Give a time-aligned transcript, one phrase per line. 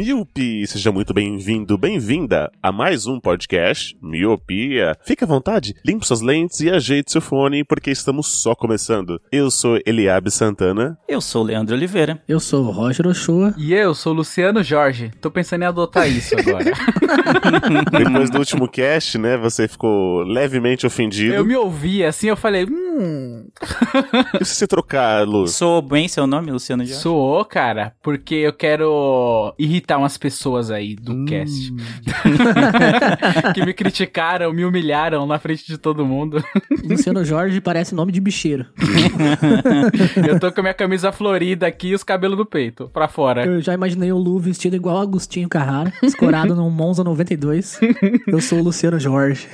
[0.00, 0.26] You.
[0.66, 4.96] Seja muito bem-vindo, bem-vinda a mais um podcast Miopia.
[5.04, 9.20] Fique à vontade, limpe suas lentes e ajeite seu fone, porque estamos só começando.
[9.32, 10.98] Eu sou Eliabe Santana.
[11.08, 12.22] Eu sou o Leandro Oliveira.
[12.28, 13.54] Eu sou o Roger Ochoa.
[13.56, 15.10] E eu sou o Luciano Jorge.
[15.20, 16.64] Tô pensando em adotar isso agora.
[17.90, 21.34] Depois do último cast, né, você ficou levemente ofendido.
[21.34, 23.48] eu me ouvi assim, eu falei, hum.
[24.40, 25.48] E se você trocar, Lu?
[25.48, 27.00] Sou bem seu nome, Luciano Jorge?
[27.00, 31.24] Soou, cara, porque eu quero irritar umas pessoas aí do Hum.
[31.26, 31.72] cast.
[33.54, 36.42] que me criticaram, me humilharam na frente de todo mundo.
[36.84, 38.66] Luciano Jorge parece nome de bicheiro.
[40.26, 43.44] Eu tô com a minha camisa florida aqui e os cabelos do peito, pra fora.
[43.46, 47.80] Eu já imaginei o Lu vestido igual Agostinho Carrara, escorado num Monza 92.
[48.26, 49.48] Eu sou o Luciano Jorge.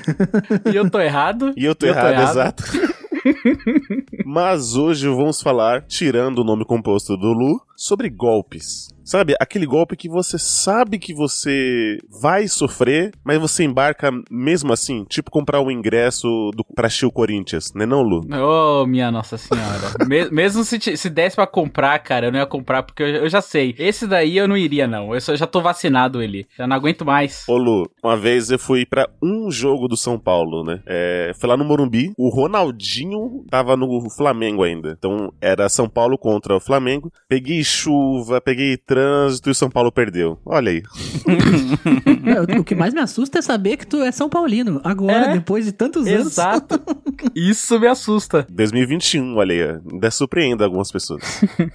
[0.73, 1.53] E eu tô errado?
[1.57, 2.65] E eu tô errado, exato.
[4.25, 8.89] Mas hoje vamos falar, tirando o nome composto do Lu, sobre golpes.
[9.07, 15.05] Sabe, aquele golpe que você sabe que você vai sofrer, mas você embarca mesmo assim,
[15.05, 18.23] tipo comprar o ingresso do, pra o Corinthians, né não, Lu?
[18.37, 19.93] Ô, minha Nossa Senhora.
[20.09, 23.29] Me- mesmo se, se desse pra comprar, cara, eu não ia comprar, porque eu, eu
[23.29, 23.77] já sei.
[23.79, 25.15] Esse daí eu não iria, não.
[25.15, 26.47] Eu só- já tô vacinado ele.
[26.59, 27.45] Já não aguento mais.
[27.49, 30.81] Ô Lu, uma vez eu fui pra um jogo do São Paulo, né?
[30.85, 34.97] É, foi lá no Morumbi, o Ronaldinho tava no Flamengo ainda.
[34.99, 37.13] Então era São Paulo contra o Flamengo.
[37.29, 40.39] Peguei chuva, peguei trânsito e o São Paulo perdeu.
[40.45, 40.83] Olha aí.
[42.23, 44.81] Meu, o que mais me assusta é saber que tu é São Paulino.
[44.85, 45.33] Agora, É?
[45.35, 46.27] depois de tantos anos.
[46.33, 46.81] Exato.
[47.35, 48.47] Isso me assusta.
[48.51, 51.23] 2021, olha aí, ainda surpreende algumas pessoas.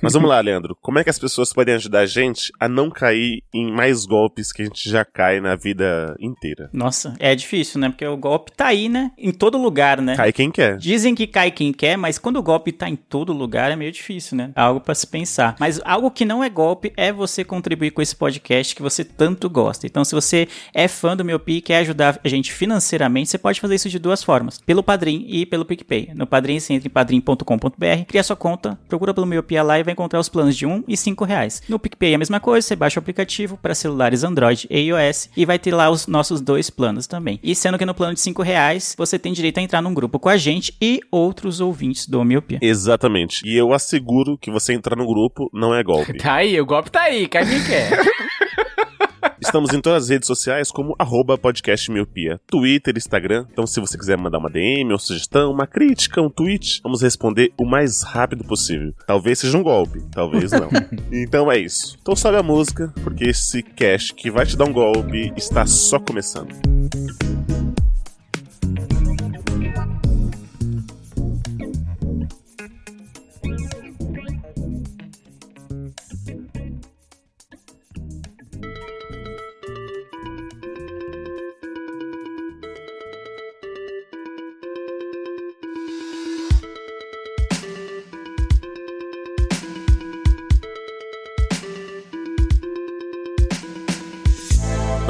[0.02, 0.78] Mas vamos lá, Leandro.
[0.82, 4.52] Como é que as pessoas podem ajudar a gente a não cair em mais golpes
[4.52, 6.70] que a gente já cai na vida inteira?
[6.74, 7.90] Nossa, é difícil, né?
[7.90, 9.12] Porque o golpe tá aí, né?
[9.18, 10.16] Em todo lugar, né?
[10.16, 10.78] Cai quem quer.
[10.78, 13.92] Dizem que cai quem quer, mas quando o golpe tá em todo lugar é meio
[13.92, 14.52] difícil, né?
[14.56, 15.56] É algo pra se pensar.
[15.60, 19.50] Mas algo que não é golpe é você contribuir com esse podcast que você tanto
[19.50, 19.86] gosta.
[19.86, 23.60] Então, se você é fã do Miopia e quer ajudar a gente financeiramente, você pode
[23.60, 26.12] fazer isso de duas formas: pelo Padrim e pelo PicPay.
[26.16, 29.94] No Padrim, você entra em padrim.com.br, cria sua conta, procura pelo Miopia lá e vai
[29.94, 31.62] encontrar os planos de 1 e 5 reais.
[31.68, 35.30] No PicPay é a mesma coisa, você baixa o aplicativo para celulares Android e iOS
[35.36, 37.40] e vai ter lá os nossos dois planos também.
[37.44, 40.20] E sendo que no plano de 5 reais, você tem direito a entrar num grupo
[40.20, 42.60] com a gente e outros ouvintes do Miopia.
[42.62, 43.42] Exatamente.
[43.46, 46.12] E eu asseguro que você entrar no grupo não é golpe.
[46.22, 47.92] Tá aí, o golpe tá aí, cai quem quer.
[49.42, 52.40] Estamos em todas as redes sociais como arroba podcast miopia.
[52.46, 53.46] Twitter, Instagram.
[53.52, 57.52] Então se você quiser mandar uma DM, uma sugestão, uma crítica, um tweet, vamos responder
[57.60, 58.94] o mais rápido possível.
[59.06, 60.70] Talvez seja um golpe, talvez não.
[61.12, 61.98] então é isso.
[62.02, 66.00] Então sobe a música, porque esse cast que vai te dar um golpe está só
[66.00, 66.56] começando.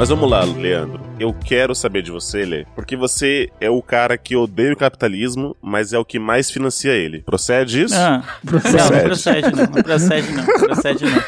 [0.02, 1.11] Mas vamos lá, Leandro.
[1.22, 5.56] Eu quero saber de você, Lê, porque você é o cara que odeia o capitalismo,
[5.62, 7.20] mas é o que mais financia ele.
[7.20, 7.94] Procede isso?
[7.94, 8.76] Ah, Procede.
[8.76, 11.22] não, não procede não, não procede não, procede não.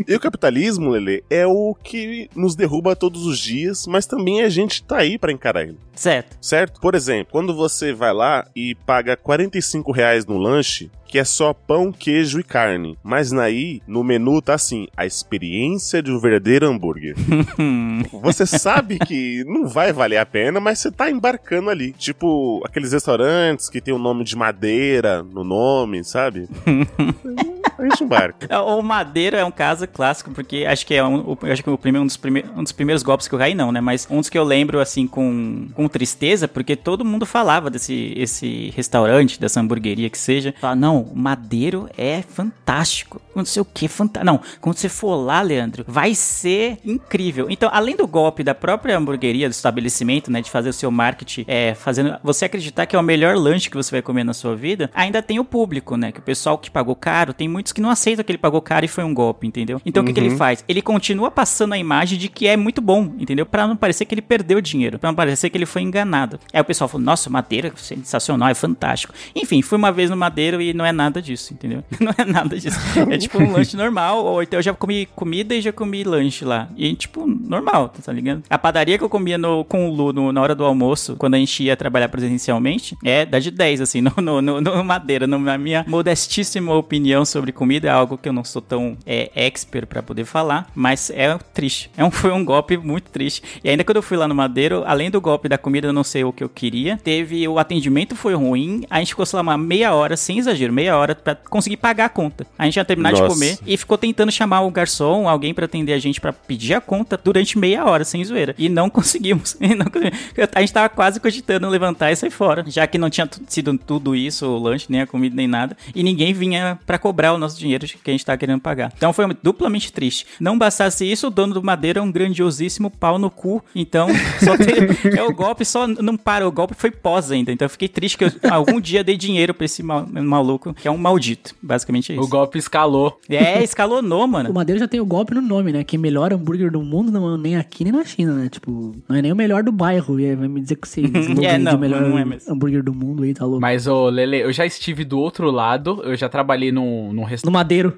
[0.08, 4.48] E o capitalismo, Lele, é o que nos derruba todos os dias, mas também a
[4.48, 5.78] gente tá aí pra encarar ele.
[5.94, 6.36] Certo.
[6.40, 6.80] Certo?
[6.80, 11.54] Por exemplo, quando você vai lá e paga 45 reais no lanche, que é só
[11.54, 12.98] pão, queijo e carne.
[13.00, 17.14] Mas naí, no menu tá assim, a experiência de um verdadeiro hambúrguer.
[18.20, 21.92] você sabe que não vai valer a pena, mas você tá embarcando ali.
[21.92, 26.48] Tipo, aqueles restaurantes que tem o nome de madeira no nome, sabe?
[27.78, 28.38] Um barco.
[28.64, 32.02] O Madeira é um caso clássico, porque acho que é um, acho que o primeiro,
[32.02, 33.80] um, dos prime- um dos primeiros golpes que eu caí, não, né?
[33.80, 38.12] Mas um dos que eu lembro, assim, com, com tristeza, porque todo mundo falava desse
[38.16, 40.54] esse restaurante, dessa hamburgueria que seja.
[40.60, 43.20] Fala, não, Madeiro é fantástico.
[43.34, 44.24] Não sei o que, fantástico.
[44.26, 47.46] Não, quando você for lá, Leandro, vai ser incrível.
[47.50, 50.40] Então, além do golpe da própria hamburgueria, do estabelecimento, né?
[50.40, 53.76] De fazer o seu marketing, é, fazendo você acreditar que é o melhor lanche que
[53.76, 56.12] você vai comer na sua vida, ainda tem o público, né?
[56.12, 58.84] Que o pessoal que pagou caro, tem muitos que não aceitam que ele pagou caro
[58.84, 59.80] e foi um golpe, entendeu?
[59.86, 60.62] Então o que, que ele faz?
[60.68, 63.46] Ele continua passando a imagem de que é muito bom, entendeu?
[63.46, 66.38] Pra não parecer que ele perdeu dinheiro, pra não parecer que ele foi enganado.
[66.52, 69.14] Aí o pessoal falou: Nossa, Madeira, sensacional, é fantástico.
[69.34, 71.82] Enfim, fui uma vez no Madeiro e não é nada disso, entendeu?
[72.00, 72.78] Não é nada disso.
[73.10, 76.44] É tipo um lanche normal, ou então eu já comi comida e já comi lanche
[76.44, 76.68] lá.
[76.76, 78.42] E tipo, normal, tá ligado?
[78.50, 81.34] A padaria que eu comia no, com o Lu no- na hora do almoço, quando
[81.34, 85.26] a gente ia trabalhar presencialmente, é da de 10, assim, no, no, no, no Madeira.
[85.26, 89.86] Na minha modestíssima opinião sobre comida, é algo que eu não sou tão é, expert
[89.86, 91.90] pra poder falar, mas é triste.
[91.96, 93.42] É um, foi um golpe muito triste.
[93.62, 96.04] E ainda quando eu fui lá no Madeiro, além do golpe da comida, eu não
[96.04, 99.42] sei o que eu queria, teve o atendimento foi ruim, a gente ficou, sei lá,
[99.42, 102.46] uma meia hora, sem exagero, meia hora pra conseguir pagar a conta.
[102.58, 103.34] A gente ia terminar de Nossa.
[103.34, 106.80] comer e ficou tentando chamar o garçom, alguém pra atender a gente pra pedir a
[106.80, 108.54] conta durante meia hora, sem zoeira.
[108.58, 109.56] E não conseguimos.
[109.74, 110.18] Não conseguimos.
[110.54, 114.14] a gente tava quase cogitando levantar e sair fora, já que não tinha sido tudo
[114.14, 115.76] isso, o lanche, nem a comida, nem nada.
[115.94, 118.92] E ninguém vinha pra cobrar o nosso dinheiro que a gente tava querendo pagar.
[118.96, 120.26] Então foi duplamente triste.
[120.40, 123.62] Não bastasse isso, o dono do Madeira é um grandiosíssimo pau no cu.
[123.74, 124.08] Então,
[124.44, 126.46] só tem, é o golpe, só não para.
[126.46, 127.52] O golpe foi pós ainda.
[127.52, 130.88] Então eu fiquei triste que eu algum dia dei dinheiro pra esse ma- maluco, que
[130.88, 131.54] é um maldito.
[131.62, 132.28] Basicamente é O isso.
[132.30, 133.18] golpe escalou.
[133.28, 134.50] É, escalonou, mano.
[134.50, 135.84] O Madeira já tem o golpe no nome, né?
[135.84, 138.48] Que melhor hambúrguer do mundo não é nem aqui nem na China, né?
[138.48, 140.18] Tipo, não é nem o melhor do bairro.
[140.18, 141.02] E aí vai me dizer que você
[141.44, 142.52] É, não, de melhor não é mesmo.
[142.52, 143.60] hambúrguer do mundo aí, tá louco.
[143.60, 147.50] Mas, ô, Lele, eu já estive do outro lado, eu já trabalhei num, num No.
[147.50, 147.96] Madeiro.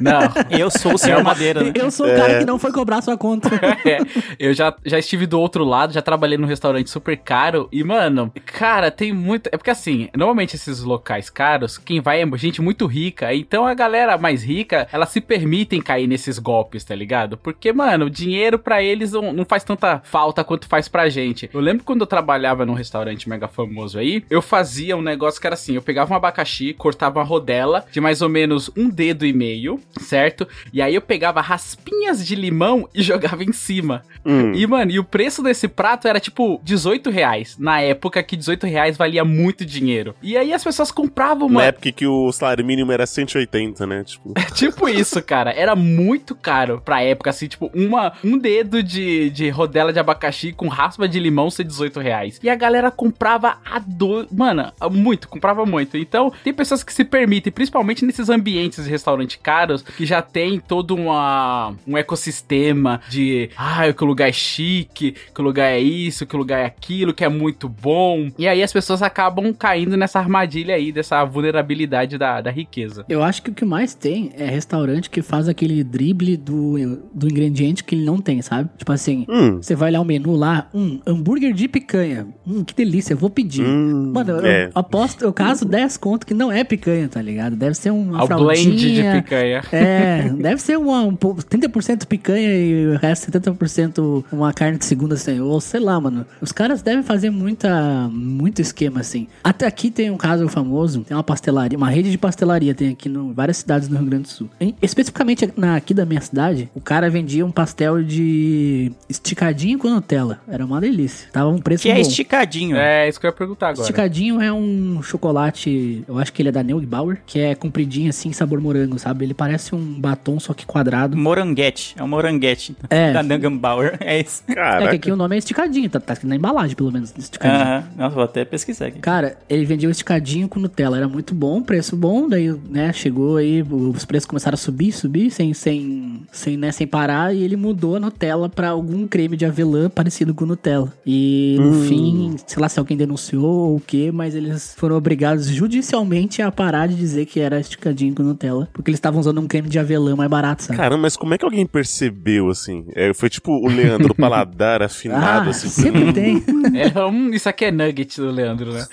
[0.00, 0.20] Não.
[0.50, 1.72] Eu sou o senhor Madeira, né?
[1.74, 3.50] Eu sou o cara que não foi cobrar sua conta.
[3.82, 3.98] É,
[4.38, 7.68] eu já, já estive do outro lado, já trabalhei num restaurante super caro.
[7.72, 9.48] E, mano, cara, tem muito.
[9.48, 13.34] É porque assim, normalmente esses locais caros, quem vai é gente muito rica.
[13.34, 17.36] Então a galera mais rica, elas se permitem cair nesses golpes, tá ligado?
[17.36, 21.48] Porque, mano, o dinheiro pra eles não, não faz tanta falta quanto faz pra gente.
[21.52, 25.46] Eu lembro quando eu trabalhava num restaurante mega famoso aí, eu fazia um negócio que
[25.46, 28.39] era assim: eu pegava um abacaxi, cortava uma rodela de mais ou menos
[28.76, 30.46] um dedo e meio, certo?
[30.72, 34.02] E aí eu pegava raspinhas de limão e jogava em cima.
[34.24, 34.52] Hum.
[34.52, 37.56] E, mano, e o preço desse prato era tipo 18 reais.
[37.58, 40.14] Na época que 18 reais valia muito dinheiro.
[40.22, 41.66] E aí as pessoas compravam, Na mano.
[41.66, 44.04] época que o salário mínimo era 180, né?
[44.04, 45.52] Tipo, tipo isso, cara.
[45.52, 50.52] Era muito caro pra época, assim, tipo, uma, um dedo de, de rodela de abacaxi
[50.52, 52.40] com raspa de limão ser 18 reais.
[52.42, 54.26] E a galera comprava a do...
[54.32, 55.96] Mano, muito, comprava muito.
[55.96, 60.58] Então, tem pessoas que se permitem, principalmente nesses ambientes de restaurante caros, que já tem
[60.58, 65.78] todo uma, um ecossistema de, ah, que o lugar é chique, que o lugar é
[65.78, 68.30] isso, que o lugar é aquilo, que é muito bom.
[68.38, 73.04] E aí as pessoas acabam caindo nessa armadilha aí, dessa vulnerabilidade da, da riqueza.
[73.08, 77.28] Eu acho que o que mais tem é restaurante que faz aquele drible do, do
[77.28, 78.70] ingrediente que ele não tem, sabe?
[78.76, 79.56] Tipo assim, hum.
[79.56, 82.26] você vai olhar o menu lá, um hambúrguer de picanha.
[82.46, 83.64] Hum, que delícia, eu vou pedir.
[83.64, 84.70] Hum, Mano, eu é.
[84.74, 87.56] aposto, eu caso 10 conto que não é picanha, tá ligado?
[87.56, 87.90] Deve ser
[88.24, 89.62] uma Ao blend de picanha.
[89.72, 94.84] É, deve ser uma, um, pou- 30% picanha e o resto 70% uma carne de
[94.84, 96.26] segunda sem ou sei lá, mano.
[96.40, 99.26] Os caras devem fazer muita muito esquema assim.
[99.42, 103.08] Até aqui tem um caso famoso, tem uma pastelaria, uma rede de pastelaria tem aqui
[103.08, 104.48] em várias cidades do Rio Grande do Sul.
[104.60, 109.88] Em- especificamente na, aqui da minha cidade, o cara vendia um pastel de esticadinho com
[109.88, 110.40] Nutella.
[110.48, 111.28] Era uma delícia.
[111.32, 112.00] Tava um preço Que é bom.
[112.00, 112.76] esticadinho.
[112.76, 113.82] É, isso que eu ia perguntar agora.
[113.82, 118.32] Esticadinho é um chocolate, eu acho que ele é da Neugbauer, que é compridinho assim,
[118.32, 119.24] sabor morango, sabe?
[119.24, 121.16] Ele parece um batom, só que quadrado.
[121.16, 121.94] Moranguete.
[121.98, 122.76] É um moranguete.
[122.88, 123.12] É.
[123.12, 123.96] Da Nangenbauer.
[124.00, 124.42] É isso.
[124.46, 124.94] É que Caraca.
[124.94, 127.62] aqui o nome é esticadinho, tá, tá na embalagem, pelo menos, esticadinho.
[127.62, 127.84] Aham.
[127.96, 128.98] Nossa, vou até pesquisar aqui.
[128.98, 133.36] Cara, ele vendia um esticadinho com Nutella, era muito bom, preço bom, daí, né, chegou
[133.36, 137.56] aí, os preços começaram a subir, subir, sem, sem, sem, né, sem parar, e ele
[137.56, 140.92] mudou a Nutella pra algum creme de avelã parecido com Nutella.
[141.06, 145.46] E no fim, sei lá se alguém denunciou ou o quê, mas eles foram obrigados
[145.46, 149.46] judicialmente a parar de dizer que era esticadinho com Nutella, porque eles estavam usando um
[149.46, 150.76] creme de avelã mais barato, sabe?
[150.76, 152.86] Caramba, mas como é que alguém percebeu, assim?
[152.94, 155.68] É, foi tipo o Leandro paladar afinado, ah, assim.
[155.68, 156.42] sempre tem.
[156.74, 158.86] É, hum, isso aqui é nugget do Leandro, né?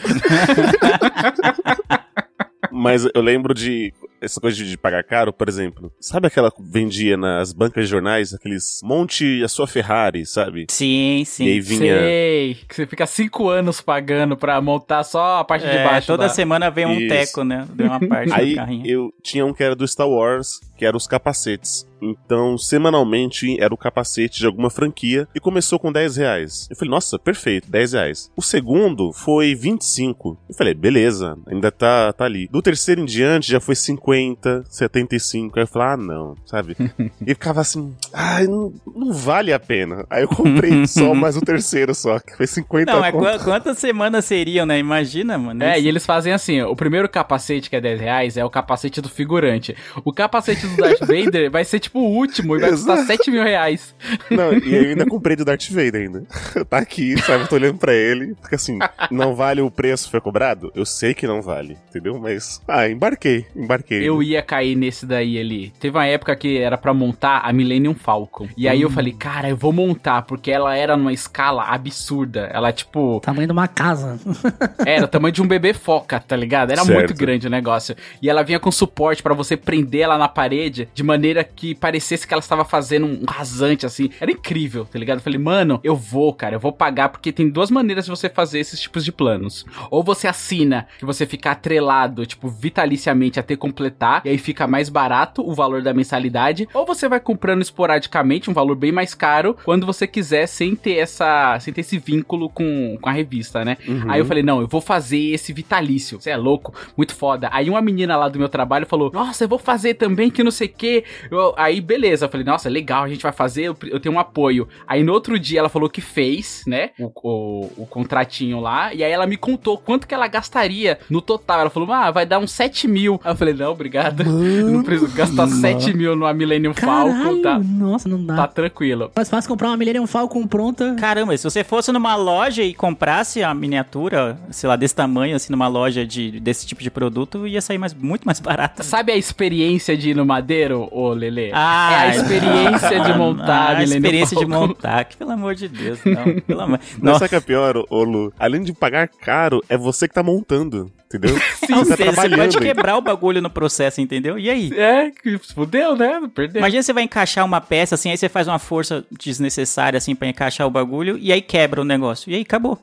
[2.72, 3.94] Mas eu lembro de.
[4.22, 5.92] Essa coisa de pagar caro, por exemplo.
[6.00, 10.66] Sabe aquela que vendia nas bancas de jornais, aqueles monte a sua Ferrari, sabe?
[10.70, 11.48] Sim, E sim.
[11.48, 12.00] aí vinha.
[12.00, 16.08] Sei, que você fica cinco anos pagando pra montar só a parte de É, baixo.
[16.08, 17.08] toda da- semana vem um Isso.
[17.10, 17.68] teco, né?
[17.74, 18.88] De uma parte Aí do carrinho.
[18.88, 21.86] eu tinha um que era do Star Wars, que era os capacetes.
[22.00, 26.68] Então, semanalmente era o capacete de alguma franquia e começou com 10 reais.
[26.70, 28.32] Eu falei, nossa, perfeito, 10 reais.
[28.36, 30.38] O segundo foi 25.
[30.48, 32.48] Eu falei, beleza, ainda tá, tá ali.
[32.50, 35.58] Do terceiro em diante já foi 50, 75.
[35.58, 36.78] Aí eu falei, ah, não, sabe?
[37.26, 40.06] e ficava assim, ai, não, não vale a pena.
[40.08, 43.80] Aí eu comprei só mais o terceiro só, que foi 50 Não, é qu- quantas
[43.80, 44.78] semanas seriam, né?
[44.78, 45.64] Imagina, mano.
[45.64, 48.46] É, Isso- e eles fazem assim, ó, o primeiro capacete que é 10 reais é
[48.46, 49.76] o capacete do figurante.
[50.06, 53.08] O capacete do Darth Vader vai ser tipo o último e vai custar Exato.
[53.08, 53.96] 7 mil reais.
[54.30, 56.24] Não, e eu ainda comprei do Darth Vader ainda.
[56.70, 57.44] tá aqui, sabe?
[57.44, 58.80] Eu tô olhando pra ele, porque assim,
[59.12, 60.72] não vale o preço que foi cobrado?
[60.76, 62.20] Eu sei que não vale, entendeu?
[62.20, 64.08] Mas, ah, embarquei, embarquei.
[64.08, 65.74] Eu ia cair nesse daí ali.
[65.80, 68.48] Teve uma época que era pra montar a Millennium Falcon.
[68.58, 72.50] E aí eu falei, cara, eu vou montar, porque ela era numa escala absurda.
[72.54, 74.20] Ela, tipo, Tamanho de uma casa.
[74.86, 76.72] era o tamanho de um bebê foca, tá ligado?
[76.72, 76.98] Era Certo.
[76.98, 77.96] muito grande o negócio.
[78.22, 80.57] E ela vinha com suporte pra você prender ela na parede
[80.94, 84.10] de maneira que parecesse que ela estava fazendo um rasante, assim.
[84.20, 85.18] Era incrível, tá ligado?
[85.18, 88.30] Eu falei, mano, eu vou, cara, eu vou pagar, porque tem duas maneiras de você
[88.30, 89.66] fazer esses tipos de planos.
[89.92, 94.90] Ou você assina, que você fica atrelado, tipo, vitaliciamente até completar, e aí fica mais
[94.90, 96.68] barato o valor da mensalidade.
[96.74, 100.96] Ou você vai comprando esporadicamente, um valor bem mais caro, quando você quiser, sem ter
[100.96, 101.60] essa.
[101.60, 103.78] sem ter esse vínculo com, com a revista, né?
[103.88, 104.12] Uhum.
[104.12, 106.20] Aí eu falei, não, eu vou fazer esse vitalício.
[106.20, 107.50] Você é louco, muito foda.
[107.52, 110.52] Aí uma menina lá do meu trabalho falou, nossa, eu vou fazer também, que não
[110.52, 111.04] sei o quê.
[111.30, 112.26] Eu- aí, beleza.
[112.26, 114.68] Eu falei, nossa, legal, a gente vai fazer, eu, eu tenho um apoio.
[114.88, 118.94] Aí no outro dia ela falou que fez, né, o, o, o contratinho lá.
[118.94, 121.62] E aí ela me contou quanto que ela gastaria no total.
[121.62, 123.20] Ela falou, ah, vai dar uns 7 mil.
[123.24, 124.22] Aí eu falei, não, obrigado.
[124.24, 128.36] Eu não preciso gastar 7 mil numa Millennium Falcon, Caralho, tá, nossa, não dá.
[128.36, 129.12] tá tranquilo.
[129.16, 130.96] Mais fácil comprar uma Millennium Falcon pronta.
[131.00, 135.52] Caramba, se você fosse numa loja e comprasse a miniatura, sei lá, desse tamanho, assim,
[135.52, 138.84] numa loja de, desse tipo de produto, ia sair mais, muito mais barata.
[138.84, 141.50] Sabe a experiência de ir no Madeiro, ô Lele?
[141.52, 144.68] Ah, é a experiência de montar ah, a experiência de Falcon.
[144.68, 146.80] montar, que pelo amor de Deus, não, pelo amor.
[147.02, 148.32] Nossa, sabe o que é pior, ô Lu?
[148.38, 151.34] Além de pagar caro, é você que tá montando, entendeu?
[151.34, 151.40] ou
[151.84, 154.38] você tá seja, você pode quebrar o bagulho no processo, entendeu?
[154.38, 154.72] E aí?
[154.78, 156.22] É, que fudeu, né?
[156.36, 156.60] Perdeu.
[156.60, 160.28] Imagina você vai encaixar uma peça assim, aí você faz uma força desnecessária assim pra
[160.28, 162.32] encaixar o bagulho e aí quebra o negócio.
[162.32, 162.80] E aí acabou.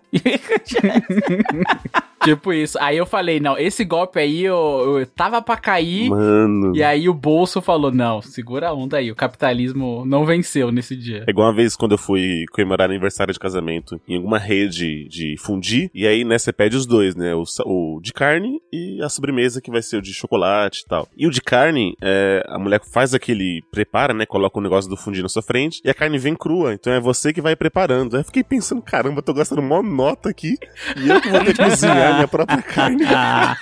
[2.24, 2.78] Tipo isso.
[2.80, 6.08] Aí eu falei, não, esse golpe aí eu, eu tava pra cair.
[6.08, 6.74] Mano.
[6.74, 9.10] E aí o bolso falou, não, segura a onda aí.
[9.10, 11.24] O capitalismo não venceu nesse dia.
[11.26, 15.36] É igual uma vez quando eu fui comemorar aniversário de casamento em alguma rede de
[15.38, 17.34] fundir, e aí, né, você pede os dois, né?
[17.34, 21.08] O, o de carne e a sobremesa que vai ser o de chocolate e tal.
[21.16, 24.26] E o de carne, é, a mulher faz aquele, prepara, né?
[24.26, 26.74] Coloca o negócio do fundir na sua frente e a carne vem crua.
[26.74, 28.14] Então é você que vai preparando.
[28.14, 30.56] Aí eu fiquei pensando, caramba, eu tô gastando mó nota aqui
[30.96, 33.04] e eu que vou ter que cozinhar minha própria carne.
[33.08, 33.56] ah,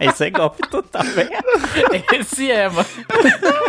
[0.00, 1.30] isso é golpe total, velho.
[2.18, 2.86] Esse é, mano.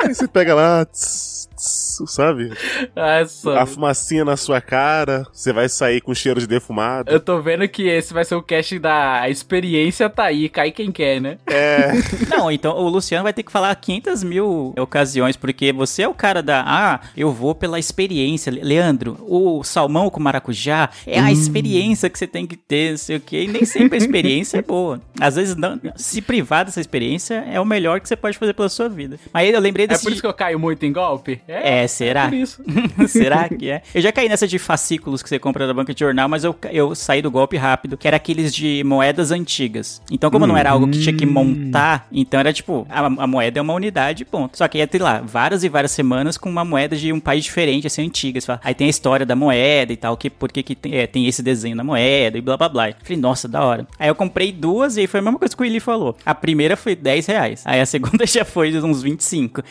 [0.03, 2.51] Aí você pega lá, tss, tss, sabe?
[2.95, 3.59] Essa.
[3.59, 7.11] A fumacinha na sua cara, você vai sair com cheiro de defumado.
[7.11, 10.71] Eu tô vendo que esse vai ser o cast da a experiência tá aí, cai
[10.71, 11.37] quem quer, né?
[11.47, 11.91] É.
[12.29, 16.13] Não, então o Luciano vai ter que falar 500 mil ocasiões, porque você é o
[16.13, 16.63] cara da.
[16.65, 18.49] Ah, eu vou pela experiência.
[18.51, 22.97] Le- Leandro, o salmão com maracujá é a experiência que você tem que ter, não
[22.97, 23.43] sei o quê.
[23.43, 25.01] E nem sempre a experiência é boa.
[25.19, 28.69] Às vezes, não, se privar dessa experiência é o melhor que você pode fazer pela
[28.69, 29.17] sua vida.
[29.33, 30.03] Mas eu lembrei É desse.
[30.03, 31.41] por isso que eu caio muito em golpe?
[31.47, 32.25] É, será?
[32.27, 32.63] por isso.
[33.07, 33.81] Será que é?
[33.93, 36.55] Eu já caí nessa de fascículos que você compra da banca de jornal, mas eu,
[36.71, 40.01] eu saí do golpe rápido, que era aqueles de moedas antigas.
[40.11, 43.59] Então, como não era algo que tinha que montar, então era tipo, a, a moeda
[43.59, 44.57] é uma unidade, ponto.
[44.57, 47.43] Só que ia ter lá várias e várias semanas com uma moeda de um país
[47.43, 48.39] diferente, assim, antiga.
[48.41, 51.07] Fala, Aí tem a história da moeda e tal, que, por que que tem, é,
[51.07, 52.89] tem esse desenho na moeda e blá blá blá.
[52.89, 53.87] Eu Falei, nossa, da hora.
[53.99, 56.15] Aí eu comprei duas e aí foi a mesma coisa que o Willi falou.
[56.25, 57.63] A primeira foi 10 reais.
[57.65, 59.61] Aí a segunda já foi de uns 25.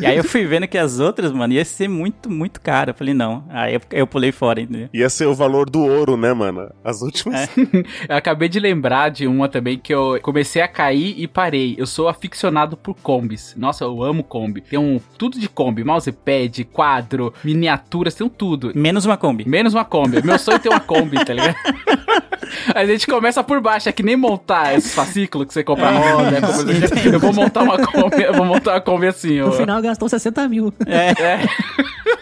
[0.00, 2.90] E aí eu fui vendo que as outras, mano, ia ser muito, muito caro.
[2.90, 3.44] Eu falei, não.
[3.50, 4.88] Aí eu, eu pulei fora, entendeu?
[4.94, 6.70] Ia ser o valor do ouro, né, mano?
[6.84, 7.48] As últimas.
[8.08, 11.74] Eu acabei de lembrar de uma também que eu comecei a cair e parei.
[11.78, 13.54] Eu sou aficionado por combis.
[13.56, 14.60] Nossa, eu amo Kombi.
[14.60, 18.72] Tem um tudo de Kombi, mousepad, quadro, miniaturas, tem um tudo.
[18.74, 19.48] Menos uma Kombi.
[19.48, 20.24] Menos uma Kombi.
[20.24, 21.56] Meu sonho é ter uma Kombi, tá ligado?
[22.74, 26.38] A gente começa por baixo, é que nem montar esses fascículos que você compra roda.
[26.38, 29.46] é Eu vou montar uma Kombi, eu vou montar uma Kombi assim, ó.
[29.46, 30.72] No final gastou 60 mil.
[30.86, 31.12] É.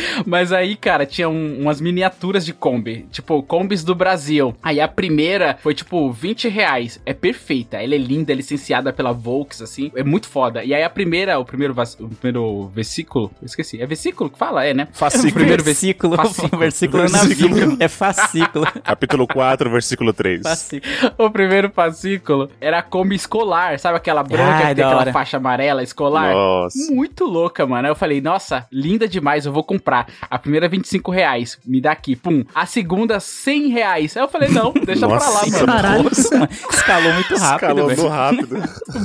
[0.26, 3.06] Mas aí, cara, tinha um- umas miniaturas de Kombi.
[3.10, 4.54] Tipo, Kombis do Brasil.
[4.62, 7.00] Aí a primeira foi, tipo, 20 reais.
[7.04, 7.76] É perfeita.
[7.82, 9.90] Ela é linda, é licenciada pela Volks, assim.
[9.94, 10.64] É muito foda.
[10.64, 13.30] E aí a primeira, o primeiro, o primeiro versículo.
[13.40, 13.80] Eu esqueci.
[13.80, 14.64] É versículo que fala?
[14.64, 14.88] É, né?
[14.92, 15.26] Fascículo.
[15.36, 16.58] O primeiro versículo, Fascículo.
[16.58, 17.76] versículo, é Versículo.
[17.80, 18.66] É fascículo.
[18.82, 20.42] Capítulo 4, versículo 3.
[20.42, 20.92] fascículo.
[21.18, 23.78] O primeiro fascículo era a Kombi escolar.
[23.78, 26.32] Sabe aquela branca Ai, que tem aquela faixa amarela escolar?
[26.34, 26.92] Nossa.
[26.92, 27.86] Muito louca, mano.
[27.86, 29.85] Aí eu falei, nossa, linda demais, eu vou comprar.
[30.30, 31.58] A primeira, 25 reais.
[31.64, 32.44] Me dá aqui, pum.
[32.54, 34.16] A segunda, 100 reais.
[34.16, 35.66] Aí eu falei, não, deixa pra lá, Nossa, mano.
[35.66, 36.02] Caralho.
[36.04, 38.08] Nossa, Escalou muito rápido, Escalou velho.
[38.08, 38.56] rápido.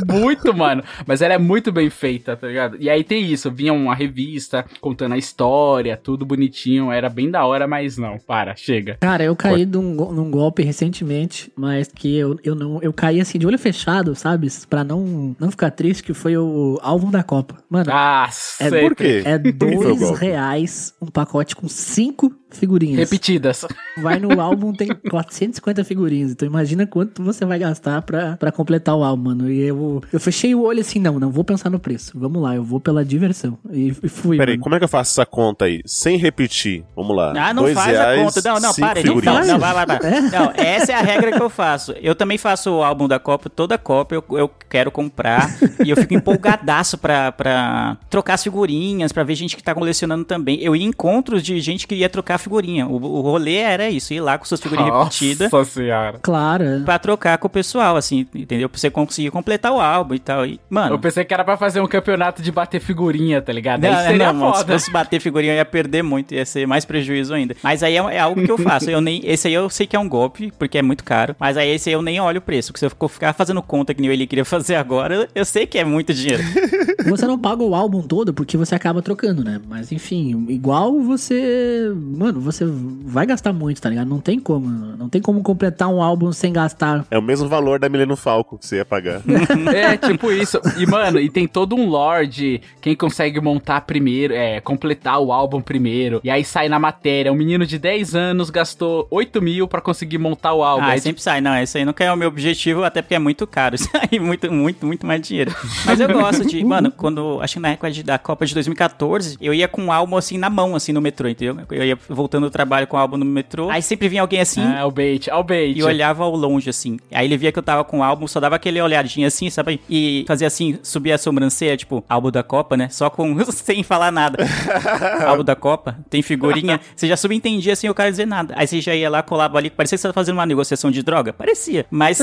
[0.11, 0.83] Muito, mano.
[1.05, 2.77] Mas ela é muito bem feita, tá ligado?
[2.79, 6.91] E aí tem isso, vinha uma revista contando a história, tudo bonitinho.
[6.91, 8.97] Era bem da hora, mas não, para, chega.
[9.01, 12.79] Cara, eu caí num, num golpe recentemente, mas que eu, eu não.
[12.81, 14.47] Eu caí assim de olho fechado, sabe?
[14.69, 17.55] Pra não, não ficar triste, que foi o álbum da Copa.
[17.69, 18.81] Mano, Ah, É sempre.
[18.81, 19.21] Por quê?
[19.25, 20.25] é dois golpe?
[20.71, 22.97] Reais um pacote com cinco figurinhas.
[22.97, 23.65] Repetidas.
[24.01, 26.31] Vai no álbum, tem 450 figurinhas.
[26.31, 29.51] Então imagina quanto você vai gastar pra, pra completar o álbum, mano.
[29.51, 32.11] E eu, eu fechei o olho assim, não, não vou pensar no preço.
[32.15, 33.57] Vamos lá, eu vou pela diversão.
[33.71, 34.37] E, e fui.
[34.37, 34.63] Peraí, mano.
[34.63, 35.81] como é que eu faço essa conta aí?
[35.85, 36.83] Sem repetir.
[36.95, 37.33] Vamos lá.
[37.37, 38.41] Ah, não Dois faz reais, a conta.
[38.49, 39.45] Não, não, para, não fala.
[39.45, 39.99] Não, vai, vai, vai.
[40.31, 41.93] Não, essa é a regra que eu faço.
[42.01, 45.49] Eu também faço o álbum da Copa, toda Copa eu, eu quero comprar.
[45.83, 50.23] e eu fico empolgadaço pra, pra trocar as figurinhas, pra ver gente que tá colecionando
[50.25, 50.61] também.
[50.61, 52.87] Eu ia em encontros de gente que ia trocar figurinha.
[52.87, 55.51] O, o rolê era isso, ir lá com suas figurinhas repetidas.
[55.51, 56.19] Nossa senhora.
[56.21, 56.81] Claro.
[56.85, 58.67] Pra trocar com o pessoal, assim, entendeu?
[58.69, 60.45] Pra você conseguir completar o álbum e tal.
[60.45, 63.83] E, mano, Eu pensei que era pra fazer um campeonato de bater figurinha, tá ligado?
[63.85, 64.73] Aí Não, seria não, mano, se foda.
[64.73, 67.55] fosse bater figurinha, eu ia perder muito, ia ser mais prejuízo ainda.
[67.63, 68.89] Mas aí é, é algo que eu faço.
[68.89, 71.35] Eu nem, esse aí eu sei que é um golpe, porque é muito caro.
[71.39, 72.71] Mas aí esse aí eu nem olho o preço.
[72.71, 75.77] Porque se eu ficar fazendo conta que nem ele queria fazer agora, eu sei que
[75.77, 76.43] é muito dinheiro.
[77.05, 79.59] Você não paga o álbum todo porque você acaba trocando, né?
[79.67, 81.91] Mas enfim, igual você.
[81.95, 84.07] Mano, você vai gastar muito, tá ligado?
[84.07, 84.67] Não tem como.
[84.97, 87.05] Não tem como completar um álbum sem gastar.
[87.09, 89.21] É o mesmo valor da Mileno Falco que você ia pagar.
[89.73, 90.59] É, tipo isso.
[90.77, 95.31] E, mano, e tem todo um lore de quem consegue montar primeiro, é, completar o
[95.31, 96.19] álbum primeiro.
[96.23, 97.31] E aí sai na matéria.
[97.31, 100.85] Um menino de 10 anos gastou 8 mil pra conseguir montar o álbum.
[100.85, 101.41] Ah, Aí, sempre sai.
[101.41, 103.75] Não, esse aí nunca é o meu objetivo, até porque é muito caro.
[103.75, 105.53] Isso aí, muito, muito, muito mais dinheiro.
[105.85, 109.53] Mas eu gosto de, mano, quando, acho que na época da Copa de 2014, eu
[109.53, 111.65] ia com o álbum assim na mão, assim, no metrô, entendeu?
[111.69, 113.69] Eu ia voltando do trabalho com o álbum no metrô.
[113.69, 114.61] Aí sempre vinha alguém assim.
[114.61, 115.77] Ah, o bait, ah, o bait.
[115.77, 116.99] E olhava ao longe, assim.
[117.11, 119.79] Aí ele via que eu tava com o álbum, só dava aquele olhadinho assim, sabe?
[119.89, 122.89] E fazia assim, subia a sobrancelha, tipo, álbum da Copa, né?
[122.89, 124.43] Só com, sem falar nada.
[125.25, 126.79] álbum da Copa, tem figurinha.
[126.95, 128.53] Você já subentendia sem o cara dizer nada.
[128.57, 131.01] Aí você já ia lá, colava ali, parecia que você tava fazendo uma negociação de
[131.01, 131.33] droga.
[131.33, 131.85] Parecia.
[131.89, 132.19] Mas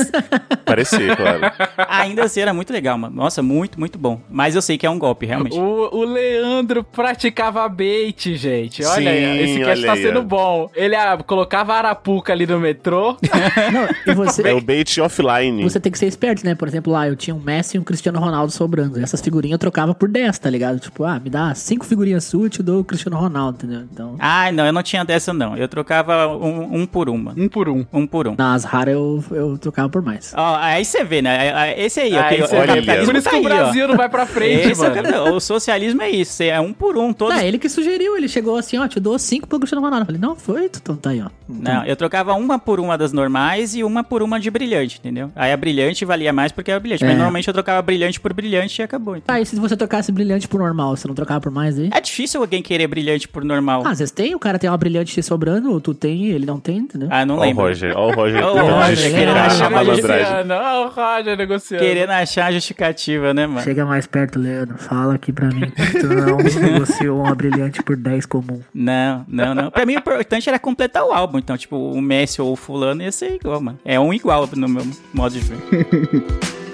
[0.65, 1.39] Parecia, claro.
[1.87, 3.15] ainda assim era muito legal, mano.
[3.15, 4.21] Nossa, muito, muito bom.
[4.29, 5.57] Mas eu sei que é um golpe, realmente.
[5.57, 8.83] O, o Leandro praticava bait, gente.
[8.83, 10.23] Olha Sim, aí, esse cast tá aí, sendo ó.
[10.23, 10.69] bom.
[10.75, 13.17] Ele ah, colocava a arapuca ali no metrô.
[13.71, 14.49] Não, e você.
[14.49, 15.63] É o bait offline.
[15.63, 16.55] Você tem que ser esperto, né?
[16.55, 18.99] Por exemplo, lá eu tinha um Messi e um Cristiano Ronaldo sobrando.
[18.99, 20.79] Essas figurinhas eu trocava por 10, tá ligado?
[20.79, 23.87] Tipo, ah, me dá cinco figurinhas suas e te dou o Cristiano Ronaldo, entendeu?
[23.91, 25.55] Então, Ai, não, eu não tinha dessa, não.
[25.57, 27.33] Eu trocava um, um por uma.
[27.37, 27.85] um por um.
[27.91, 28.35] Um por um.
[28.37, 30.33] nas raras eu, eu trocava por mais.
[30.35, 31.73] Ó, aí você vê, né?
[31.79, 33.63] Esse aí, ó, Aí você o capitalismo Por isso tá que o aí, ó.
[33.63, 35.03] Brasil não vai pra frente, Esse é o mano.
[35.03, 37.35] cara- o socialismo é isso, é um por um, todos.
[37.35, 40.03] Não, ele que sugeriu, ele chegou assim, ó, te dou cinco pro Cristiano Ronaldo.
[40.03, 41.29] Eu falei, não, foi, então tá aí, ó.
[41.47, 45.31] Não, eu trocava uma por uma das normais e uma por uma de brilhante, entendeu?
[45.35, 47.03] Aí a brilhante valia mais porque era brilhante.
[47.03, 47.15] Mas É.
[47.15, 49.15] normalmente eu trocava brilhante por brilhante e acabou.
[49.15, 49.33] então.
[49.35, 51.89] Ah, e se você trocasse brilhante por normal, você não trocava por mais aí?
[51.91, 53.83] É difícil alguém querer brilhante por normal.
[53.85, 56.59] Ah, às vezes tem, o cara tem uma brilhante sobrando, ou tu tem, ele não
[56.59, 57.07] tem, entendeu?
[57.11, 57.63] Ah, não o lembro.
[57.65, 58.43] Roger, ó o Roger.
[58.45, 60.51] Ó o Roger, querendo achar malandragem.
[60.51, 61.83] o Roger negociando.
[61.83, 63.61] Querendo achar a justificativa, né, mano?
[63.61, 64.77] Chega mais perto, Leandro.
[64.77, 65.71] Fala aqui pra mim.
[65.99, 68.61] Tu não negociou uma brilhante por 10 comum.
[68.73, 69.71] Não, não, não.
[69.71, 71.37] Pra mim o importante era completar o álbum.
[71.37, 73.79] Então, tipo, o Messi ou o fulano ia ser igual, mano.
[73.83, 75.59] É um igual no meu modo de ver.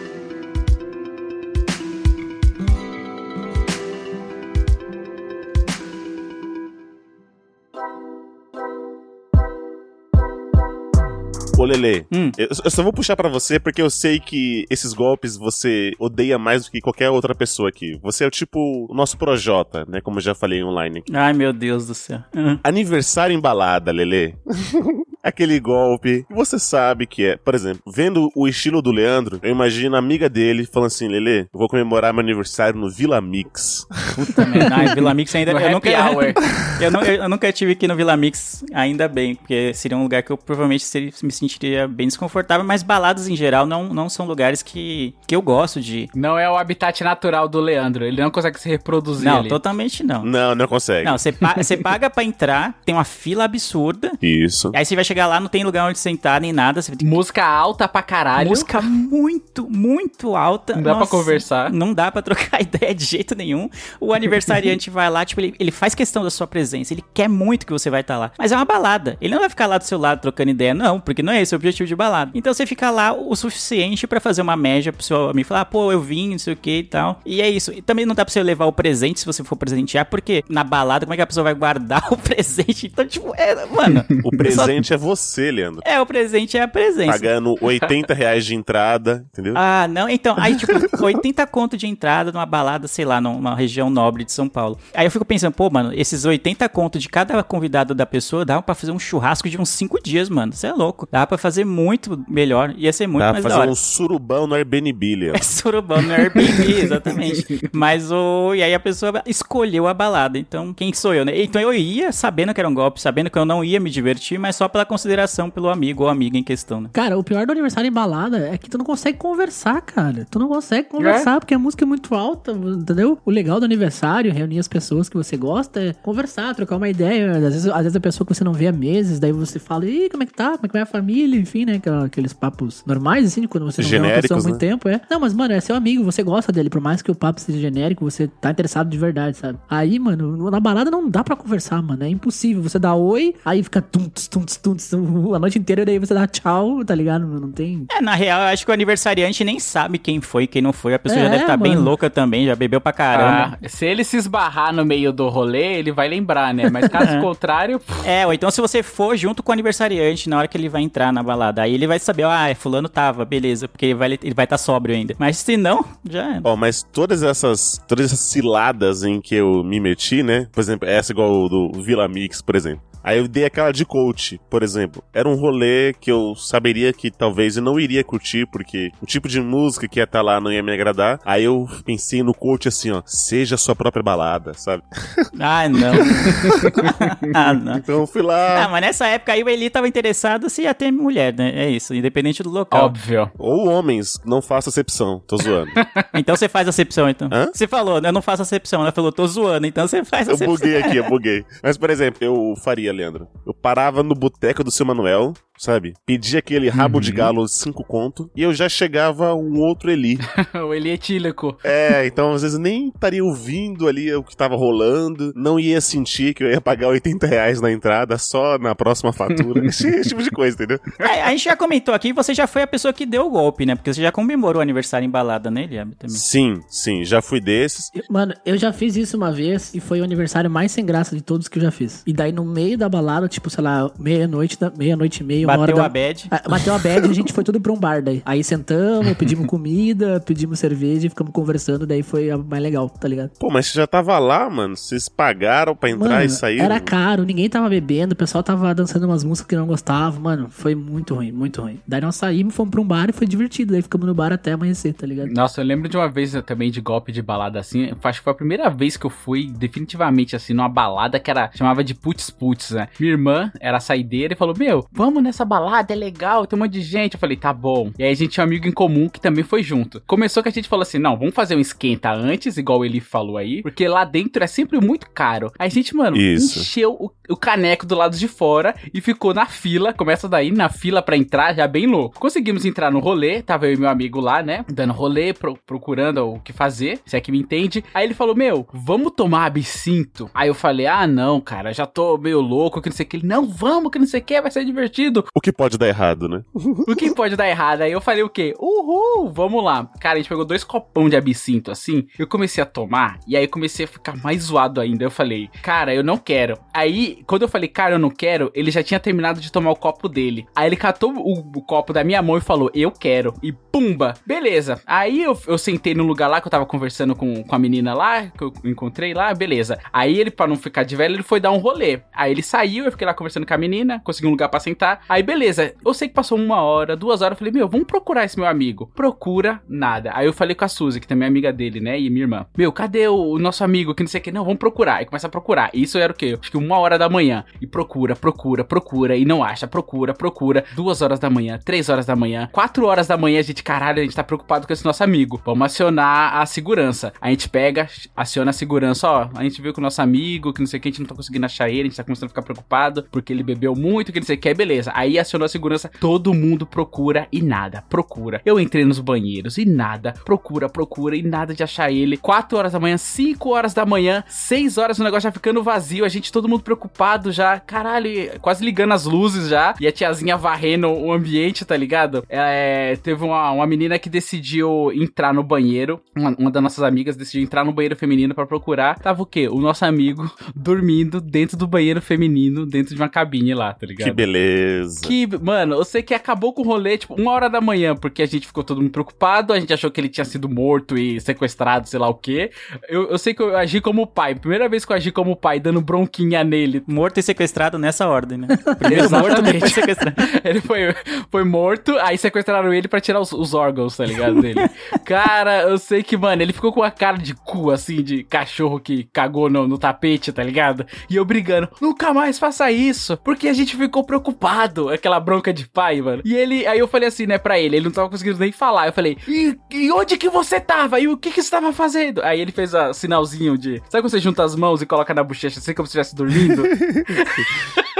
[11.57, 12.31] Ô, Lele, Hum.
[12.37, 16.37] eu, eu só vou puxar pra você porque eu sei que esses golpes você odeia
[16.37, 17.97] mais do que qualquer outra pessoa aqui.
[18.03, 20.01] Você é o tipo o nosso Projota, né?
[20.01, 21.15] Como eu já falei online aqui.
[21.15, 22.19] Ai, meu Deus do céu.
[22.35, 22.59] Uhum.
[22.63, 24.35] Aniversário em balada, Lele.
[25.25, 27.37] aquele golpe que você sabe que é.
[27.37, 31.47] Por exemplo, vendo o estilo do Leandro, eu imagino a amiga dele falando assim: Lele,
[31.53, 33.85] eu vou comemorar meu aniversário no Vila Mix.
[34.15, 34.75] Puta merda.
[34.75, 35.53] Ah, Vila Mix ainda.
[35.53, 36.33] No Eu nunca, happy hour.
[36.79, 40.31] eu, eu nunca tive aqui no Vila Mix, ainda bem, porque seria um lugar que
[40.31, 44.61] eu provavelmente seria- me sentiria bem desconfortável, mas baladas em geral não, não são lugares
[44.61, 46.07] que, que eu gosto de.
[46.13, 48.05] Não é o habitat natural do Leandro.
[48.05, 49.49] Ele não consegue se reproduzir Não, ali.
[49.49, 50.23] totalmente não.
[50.23, 51.05] Não, não consegue.
[51.05, 54.11] Não, você pa- você paga pra entrar, tem uma fila absurda.
[54.21, 54.71] Isso.
[54.75, 56.81] Aí você vai chegar lá, não tem lugar onde sentar nem nada.
[56.81, 58.49] Que Música alta pra caralho.
[58.49, 60.75] Música muito, muito alta.
[60.75, 61.71] Não dá pra conversar.
[61.71, 63.69] Não dá pra trocar ideia de jeito nenhum.
[63.99, 66.93] O aniversariante vai lá, tipo, ele, ele faz questão da sua presença.
[66.93, 68.31] Ele quer muito que você vai estar lá.
[68.37, 69.17] Mas é uma balada.
[69.21, 71.53] Ele não vai ficar lá do seu lado trocando ideia, não, porque não é esse
[71.53, 72.31] o objetivo de balada.
[72.33, 75.65] Então você fica lá o suficiente pra fazer uma média pro seu amigo falar, ah,
[75.65, 77.19] pô, eu vim, não sei o que e tal.
[77.25, 77.71] E é isso.
[77.71, 80.63] E também não dá pra você levar o presente se você for presentear, porque na
[80.63, 82.87] balada, como é que a pessoa vai guardar o presente?
[82.87, 84.03] Então, tipo, é, mano.
[84.23, 85.81] O presente é você, Leandro.
[85.85, 87.11] É, o presente é a presença.
[87.11, 89.53] Pagando 80 reais de entrada, entendeu?
[89.55, 93.89] Ah, não, então, aí tipo, 80 conto de entrada numa balada, sei lá, numa região
[93.89, 94.77] nobre de São Paulo.
[94.93, 98.61] Aí eu fico pensando, pô, mano, esses 80 conto de cada convidado da pessoa dava
[98.61, 100.53] pra fazer um churrasco de uns 5 dias, mano.
[100.53, 101.07] Você é louco.
[101.11, 102.73] Dá pra fazer muito melhor.
[102.77, 105.35] Ia ser muito Dá pra mais da fazer um surubão no Airbnb, Leandro.
[105.39, 107.69] É surubão no Airbnb, exatamente.
[107.71, 108.53] Mas o.
[108.55, 110.37] E aí a pessoa escolheu a balada.
[110.37, 111.41] Então, quem sou eu, né?
[111.41, 114.39] Então eu ia sabendo que era um golpe, sabendo que eu não ia me divertir,
[114.39, 116.89] mas só pela consideração pelo amigo ou amiga em questão, né?
[116.93, 120.25] Cara, o pior do aniversário em balada é que tu não consegue conversar, cara.
[120.29, 123.17] Tu não consegue conversar porque a música é muito alta, entendeu?
[123.25, 127.31] O legal do aniversário, reunir as pessoas que você gosta, é conversar, trocar uma ideia.
[127.31, 129.85] Às vezes, às vezes a pessoa que você não vê há meses, daí você fala,
[129.85, 130.51] ih, como é que tá?
[130.51, 131.39] Como é que vai a família?
[131.39, 131.81] Enfim, né?
[132.05, 134.69] Aqueles papos normais, assim, quando você não vê uma pessoa há Genéricos, muito né?
[134.69, 135.01] tempo, é.
[135.09, 137.59] Não, mas, mano, é seu amigo, você gosta dele, por mais que o papo seja
[137.59, 139.59] genérico, você tá interessado de verdade, sabe?
[139.69, 142.03] Aí, mano, na balada não dá pra conversar, mano.
[142.03, 142.63] É impossível.
[142.63, 146.27] Você dá oi, aí fica tuntos, tuntos, tuntos, a noite inteira, e daí você dá
[146.27, 147.25] tchau, tá ligado?
[147.25, 147.85] Não tem.
[147.91, 150.93] É, na real, eu acho que o aniversariante nem sabe quem foi, quem não foi.
[150.93, 151.85] A pessoa É, já deve estar bem mano.
[151.85, 153.57] louca também, já bebeu pra caramba.
[153.61, 156.69] Ah, se ele se esbarrar no meio do rolê, ele vai lembrar, né?
[156.69, 160.37] Mas caso contrário, pff, É, ou então se você for junto com o aniversariante na
[160.37, 163.67] hora que ele vai entrar na balada, aí ele vai saber, ah, fulano tava, beleza,
[163.67, 165.15] porque ele vai ele vai estar sóbrio ainda.
[165.17, 166.41] Mas se não, já é.
[166.43, 170.47] Ó, mas todas essas, todas essas ciladas em que eu me meti, né?
[170.51, 172.81] Por exemplo, essa igual o do Vila Mix, por exemplo.
[173.05, 175.03] Aí eu dei aquela de coach, por exemplo.
[175.13, 179.27] Era um rolê que eu saberia que talvez eu não iria curtir, porque o tipo
[179.29, 181.19] de música que ia estar lá não ia me agradar.
[181.23, 184.81] Aí eu pensei no coach assim, ó, seja a sua própria balada, sabe?
[185.39, 185.91] Ah, não.
[187.33, 187.77] ah, não.
[187.77, 188.67] Então eu fui Ah, lá.
[188.71, 191.51] mas nessa época aí o Eli tava interessado se ia ter mulher, né?
[191.55, 192.85] É isso, independente do local.
[192.85, 193.29] óbvio.
[193.37, 195.71] Ou homens, não faça acepção, tô zoando.
[196.13, 197.27] Então você faz acepção, então.
[197.31, 197.49] Hã?
[197.53, 198.81] Você falou, eu não faço acepção.
[198.81, 200.55] Ela falou, tô zoando, então você faz Eu acepção.
[200.55, 201.45] buguei aqui, eu buguei.
[201.61, 203.27] Mas, por exemplo, eu faria, Leandro.
[203.45, 205.93] Eu parava no boteco do seu Manuel, sabe?
[206.05, 210.17] Pedia aquele rabo de galo cinco conto e eu já chegava um outro Eli.
[210.67, 211.57] o ele é etílico.
[211.63, 216.33] É, então às vezes nem estaria ouvindo ali o que tava rolando, não ia sentir
[216.33, 219.65] que eu ia pagar 80 reais na entrada só na próxima fatura.
[219.65, 220.79] Esse, esse tipo de coisa, entendeu?
[220.99, 223.65] É, a gente já comentou aqui, você já foi a pessoa que deu o golpe,
[223.65, 223.75] né?
[223.75, 226.15] Porque você já comemorou o aniversário embalada, né, Eliabe, também.
[226.15, 227.89] Sim, sim, já fui desses.
[227.93, 231.15] Eu- Mano, eu já fiz isso uma vez e foi o aniversário mais sem graça
[231.15, 232.03] de todos que eu já fiz.
[232.05, 235.53] E daí, no meio da balada, tipo, sei lá, meia-noite, da- meia-noite e meia, uma
[235.57, 235.85] hora Bateu da...
[235.85, 236.27] a bad.
[236.31, 238.21] Ah, Bateu a bad e a gente foi tudo pra um bar daí.
[238.25, 243.07] Aí sentamos, pedimos comida, pedimos cerveja e ficamos conversando, daí foi a mais legal, tá
[243.07, 243.31] ligado?
[243.39, 244.75] Pô, mas você já tava lá, mano.
[244.75, 246.59] Vocês pagaram pra entrar Mano, e sair?
[246.59, 250.47] era caro, ninguém tava bebendo, o pessoal tava dançando umas músicas que não gostavam, mano,
[250.49, 251.79] foi muito ruim, muito ruim.
[251.87, 254.53] Daí nós saímos, fomos pra um bar e foi divertido, daí ficamos no bar até
[254.53, 255.29] amanhecer, tá ligado?
[255.31, 257.91] Nossa, eu lembro de uma vez também de golpe de balada assim.
[258.03, 261.49] Acho que foi a primeira vez que eu fui definitivamente assim numa balada que era
[261.53, 262.87] chamava de putz putz, né?
[262.99, 266.73] Minha irmã era saideira e falou: Meu, vamos nessa balada, é legal, tem um monte
[266.73, 267.15] de gente.
[267.15, 267.91] Eu falei: Tá bom.
[267.97, 270.01] E aí a gente tinha um amigo em comum que também foi junto.
[270.07, 273.37] Começou que a gente falou assim: Não, vamos fazer um esquenta antes, igual ele falou
[273.37, 275.51] aí, porque lá dentro é sempre muito caro.
[275.59, 276.59] Aí a gente, mano, Isso.
[276.59, 279.91] encheu o, o caneco do lado de fora e ficou na fila.
[279.93, 282.19] Começa daí na fila pra entrar, já bem louco.
[282.19, 284.63] Conseguimos entrar no rolê, tava eu e meu amigo lá, né?
[284.71, 287.83] Dando rolê, pro- procurando o que fazer, se é que me entende.
[287.93, 290.29] Aí ele falou: Meu, vamos tomar absinto.
[290.33, 293.17] Aí eu falei: Ah, não, cara, já tô meio louco, que não sei o que.
[293.17, 295.24] Ele, não, vamos, que não sei o que, vai ser divertido.
[295.33, 296.43] O que pode dar errado, né?
[296.53, 297.81] O que pode dar errado?
[297.81, 298.53] Aí eu falei o quê?
[298.59, 299.89] Uhul, vamos lá.
[299.99, 302.07] Cara, a gente pegou dois copão de absinto assim.
[302.17, 305.03] Eu comecei a tomar e aí comecei a ficar mais zoado ainda.
[305.03, 306.57] Eu falei, cara, eu não quero.
[306.73, 309.75] Aí, quando eu falei, cara, eu não quero, ele já tinha terminado de tomar o
[309.75, 310.45] copo dele.
[310.55, 313.33] Aí ele catou o, o copo da minha mão e falou, eu quero.
[313.41, 314.81] E pumba, beleza.
[314.85, 317.93] Aí eu, eu sentei no lugar lá que eu tava conversando com, com a menina
[317.93, 319.79] lá, que eu encontrei lá, beleza.
[319.91, 322.01] Aí ele, pra não ficar de velho, ele foi dar um rolê.
[322.13, 325.01] Aí ele saiu, eu fiquei lá conversando com a menina, consegui um lugar pra sentar.
[325.15, 328.25] Aí beleza, eu sei que passou uma hora, duas horas, eu falei, meu, vamos procurar
[328.25, 328.91] esse meu amigo.
[328.93, 330.11] Procura nada.
[330.13, 331.97] Aí eu falei com a Suzy, que também é amiga dele, né?
[331.97, 332.45] E minha irmã.
[332.57, 334.29] Meu, cadê o, nosso amigo que não sei o que?
[334.29, 335.01] Não, vamos procurar.
[335.01, 335.69] E começa a procurar.
[335.73, 336.37] Isso era o quê?
[336.37, 337.45] Acho que uma hora da manhã.
[337.61, 339.15] E procura, procura, procura.
[339.15, 340.65] E não acha, procura, procura.
[340.75, 344.01] Duas horas da manhã, três horas da manhã, quatro horas da manhã, a gente, caralho,
[344.01, 345.41] a gente tá preocupado com esse nosso amigo.
[345.45, 347.13] Vamos acionar a segurança.
[347.21, 349.29] A gente pega, aciona a segurança, ó.
[349.33, 351.07] A gente viu com o nosso amigo, que não sei o que, a gente não
[351.07, 354.11] tá conseguindo achar ele, a gente tá começando a ficar preocupado, porque ele bebeu muito,
[354.11, 354.91] que não sei o que, beleza.
[354.93, 358.41] Aí acionou a segurança, todo mundo procura e nada, procura.
[358.45, 362.17] Eu entrei nos banheiros e nada, procura, procura e nada de achar ele.
[362.17, 366.05] Quatro horas da manhã, cinco horas da manhã, seis horas, o negócio já ficando vazio,
[366.05, 370.37] a gente todo mundo preocupado já, caralho, quase ligando as luzes já, e a tiazinha
[370.37, 372.25] varrendo o ambiente, tá ligado?
[372.29, 377.15] É, teve uma, uma menina que decidiu entrar no banheiro, uma, uma das nossas amigas
[377.15, 378.99] decidiu entrar no banheiro feminino pra procurar.
[378.99, 379.47] Tava o quê?
[379.47, 384.07] O nosso amigo dormindo dentro do banheiro feminino, dentro de uma cabine lá, tá ligado?
[384.07, 384.94] Que beleza.
[385.01, 388.21] Que, mano, eu sei que acabou com o rolê, tipo, uma hora da manhã, porque
[388.21, 391.19] a gente ficou todo mundo preocupado, a gente achou que ele tinha sido morto e
[391.21, 392.51] sequestrado, sei lá o quê.
[392.87, 394.35] Eu, eu sei que eu agi como pai.
[394.35, 396.83] Primeira vez que eu agi como pai, dando bronquinha nele.
[396.87, 398.47] Morto e sequestrado nessa ordem, né?
[398.77, 400.15] Primeiro morto, depois sequestrado.
[400.43, 400.95] Ele foi,
[401.31, 404.41] foi morto, aí sequestraram ele pra tirar os, os órgãos, tá ligado?
[404.41, 404.69] Dele.
[405.05, 408.79] Cara, eu sei que, mano, ele ficou com a cara de cu, assim, de cachorro
[408.79, 410.85] que cagou no, no tapete, tá ligado?
[411.09, 415.67] E eu brigando, nunca mais faça isso, porque a gente ficou preocupado, aquela bronca de
[415.67, 416.21] pai, mano.
[416.25, 418.87] E ele, aí eu falei assim, né, pra ele, ele não tava conseguindo nem falar.
[418.87, 420.99] Eu falei, e, e onde que você tava?
[420.99, 422.21] E o que que você tava fazendo?
[422.23, 425.23] Aí ele fez o sinalzinho de, sabe quando você junta as mãos e coloca na
[425.23, 426.63] bochecha, assim como se estivesse dormindo?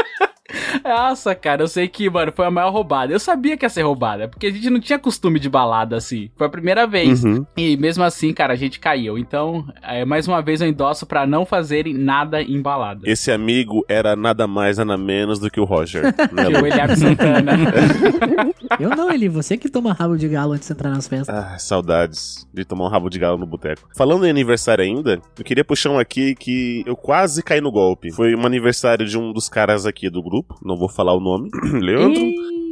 [0.86, 3.12] Nossa, cara, eu sei que, mano, foi a maior roubada.
[3.12, 6.30] Eu sabia que ia ser roubada, porque a gente não tinha costume de balada assim.
[6.36, 7.24] Foi a primeira vez.
[7.24, 7.46] Uhum.
[7.58, 9.18] E mesmo assim, cara, a gente caiu.
[9.18, 13.02] Então, é, mais uma vez eu endosso pra não fazerem nada em balada.
[13.04, 16.04] Esse amigo era nada mais, nada menos do que o Roger.
[16.32, 16.66] né, Que o?
[16.66, 17.54] Eliab Santana.
[18.80, 21.34] Eu não, Eli, você que toma rabo de galo antes de entrar nas festas.
[21.34, 23.88] Ah, saudades de tomar um rabo de galo no boteco.
[23.96, 28.12] Falando em aniversário ainda, eu queria puxar um aqui que eu quase caí no golpe.
[28.12, 31.50] Foi um aniversário de um dos caras aqui do grupo, não vou falar o nome,
[31.82, 32.22] Leandro.
[32.22, 32.65] E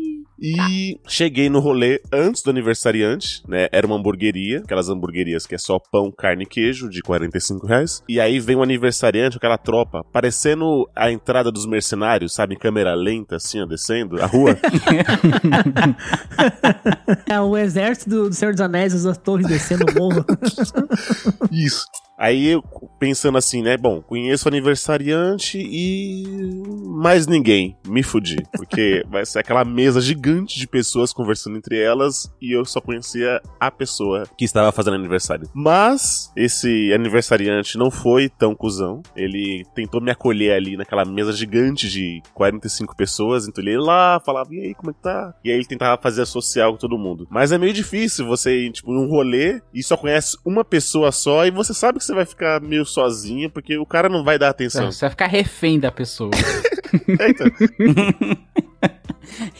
[1.07, 3.67] cheguei no rolê antes do aniversariante, né?
[3.71, 8.03] Era uma hamburgueria, aquelas hamburguerias que é só pão, carne e queijo, de 45 reais.
[8.07, 12.55] E aí vem o aniversariante, aquela tropa, parecendo a entrada dos mercenários, sabe?
[12.55, 14.57] Em câmera lenta, assim, ó, descendo a rua.
[17.27, 20.25] É o exército do, do Senhor dos Anéis, as torres descendo o morro.
[21.51, 21.85] Isso.
[22.17, 22.63] Aí eu
[22.99, 23.75] pensando assim, né?
[23.75, 26.23] Bom, conheço o aniversariante e
[26.85, 27.75] mais ninguém.
[27.87, 28.37] Me fudi.
[28.55, 33.41] Porque vai ser aquela mesa gigante de pessoas conversando entre elas e eu só conhecia
[33.59, 35.49] a pessoa que estava fazendo aniversário.
[35.53, 39.01] Mas esse aniversariante não foi tão cuzão.
[39.15, 43.47] Ele tentou me acolher ali naquela mesa gigante de 45 pessoas.
[43.47, 45.33] Então ele ia lá, falava, e aí, como é que tá?
[45.43, 47.27] E aí ele tentava fazer a social com todo mundo.
[47.29, 51.45] Mas é meio difícil você ir, tipo, num rolê e só conhece uma pessoa só
[51.45, 54.49] e você sabe que você vai ficar meio sozinho porque o cara não vai dar
[54.49, 54.91] atenção.
[54.91, 56.31] Você vai ficar refém da pessoa.
[57.19, 57.47] É, então.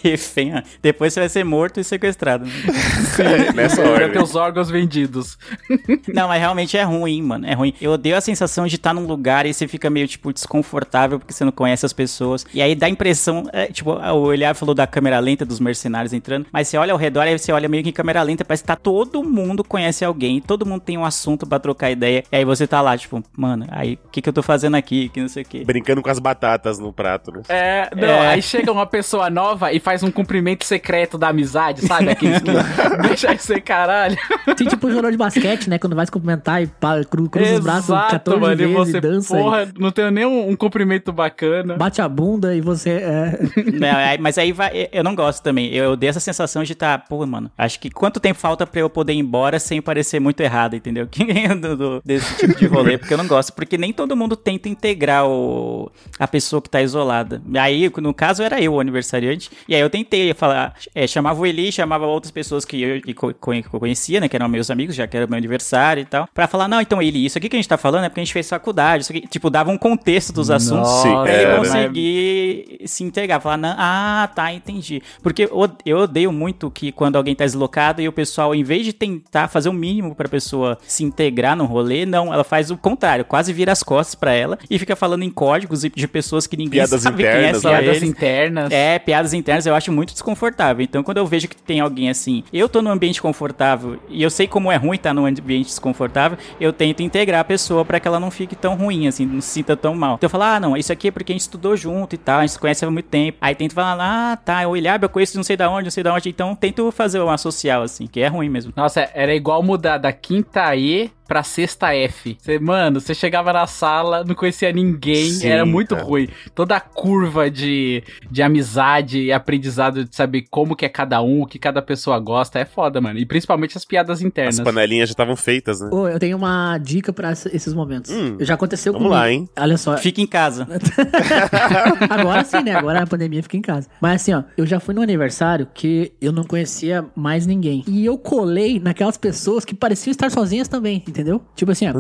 [0.04, 0.54] Refém.
[0.82, 2.46] Depois você vai ser morto e sequestrado.
[2.46, 2.52] né?
[3.56, 4.12] Nessa Vai ordem.
[4.12, 5.38] ter os órgãos vendidos.
[6.14, 7.46] Não, mas realmente é ruim, mano.
[7.48, 7.74] É ruim.
[7.80, 11.34] Eu odeio a sensação de estar num lugar e você fica meio, tipo, desconfortável porque
[11.34, 12.46] você não conhece as pessoas.
[12.54, 16.14] E aí dá a impressão, é, tipo, o Eliab falou da câmera lenta dos mercenários
[16.14, 18.64] entrando, mas você olha ao redor e você olha meio que em câmera lenta, parece
[18.64, 22.24] que tá todo mundo conhece alguém, todo mundo tem um assunto pra trocar ideia.
[22.32, 25.10] E aí você tá lá, tipo, mano, aí o que que eu tô fazendo aqui?
[25.10, 25.64] Que não sei o quê.
[25.66, 27.42] Brincando com as batatas no prato, né?
[27.50, 28.28] É, não, É.
[28.30, 32.10] aí chega uma pessoa nova e faz um cumprimento secreto da amizade, sabe?
[32.10, 32.50] Aqueles que
[33.08, 34.18] deixa aí ser caralho.
[34.58, 35.78] Tem tipo jogador de basquete, né?
[35.78, 38.98] Quando vai se cumprimentar e pá, cru, cruza os braços 14 mano, e vezes você,
[38.98, 39.36] e dança.
[39.36, 41.76] porra, não tenho nem um, um cumprimento bacana.
[41.76, 42.90] bate a bunda e você.
[42.92, 43.40] É...
[43.74, 45.74] Não, aí- mas aí vai, eu não gosto também.
[45.74, 48.90] Eu odeio essa sensação de estar, pô, mano, acho que quanto tempo falta pra eu
[48.90, 51.08] poder ir embora sem parecer muito errado, entendeu?
[51.12, 54.16] Que nem do, do- desse tipo de rolê, porque eu não gosto, porque nem todo
[54.16, 57.42] mundo tenta integrar o, a pessoa que tá isolada.
[57.60, 61.46] Aí, no caso, era eu o aniversariante, e aí eu tentei falar, é, chamava o
[61.46, 65.16] Eli, chamava outras pessoas que eu que conhecia, né, que eram meus amigos, já que
[65.18, 67.70] era meu aniversário e tal, pra falar, não, então Eli, isso aqui que a gente
[67.70, 70.50] tá falando é porque a gente fez faculdade, isso aqui, tipo, dava um contexto dos
[70.50, 73.42] assuntos Sim, pra ele conseguir se integrar.
[73.42, 75.02] Falar, não, ah, tá, entendi.
[75.22, 78.86] Porque eu, eu odeio muito que quando alguém tá deslocado e o pessoal, em vez
[78.86, 82.78] de tentar fazer o mínimo pra pessoa se integrar no rolê, não, ela faz o
[82.78, 86.56] contrário, quase vira as costas pra ela e fica falando em códigos de pessoas que
[86.56, 87.78] ninguém Piadas sabe quem é, internas, só né?
[87.80, 88.10] Piadas eles.
[88.10, 88.72] internas.
[88.72, 89.66] É, piadas internas.
[89.66, 90.84] Eu eu acho muito desconfortável.
[90.84, 94.30] Então, quando eu vejo que tem alguém assim, eu tô num ambiente confortável e eu
[94.30, 98.08] sei como é ruim estar num ambiente desconfortável, eu tento integrar a pessoa para que
[98.08, 100.16] ela não fique tão ruim, assim, não se sinta tão mal.
[100.16, 102.40] Então eu falo, ah, não, isso aqui é porque a gente estudou junto e tal,
[102.40, 103.38] a gente se conhece há muito tempo.
[103.42, 106.04] Aí tento falar, ah, tá, o Ilhab eu conheço não sei da onde, não sei
[106.04, 106.30] da onde.
[106.30, 108.74] Então tento fazer uma social, assim, que é ruim mesmo.
[108.76, 112.38] Nossa, era igual mudar da quinta E pra sexta F.
[112.40, 116.08] Você, mano, você chegava na sala, não conhecia ninguém, Sim, era muito cara.
[116.08, 116.28] ruim.
[116.54, 121.42] Toda a curva de, de amizade e aprendizado de saber como que é cada um,
[121.42, 123.20] o que cada pessoa gosta, é foda, mano.
[123.20, 124.60] E principalmente as piadas internas.
[124.60, 125.90] As panelinhas já estavam feitas, né?
[125.92, 128.12] Ô, eu tenho uma dica pra esses momentos.
[128.12, 129.20] Hum, já aconteceu vamos comigo.
[129.20, 129.50] lá, hein?
[129.58, 129.98] Olha só.
[129.98, 130.68] Fica em casa.
[132.10, 132.74] Agora sim, né?
[132.76, 133.88] Agora a pandemia fica em casa.
[134.02, 137.84] Mas assim, ó, eu já fui no aniversário que eu não conhecia mais ninguém.
[137.88, 141.42] E eu colei naquelas pessoas que pareciam estar sozinhas também, entendeu?
[141.56, 141.94] Tipo assim, ó,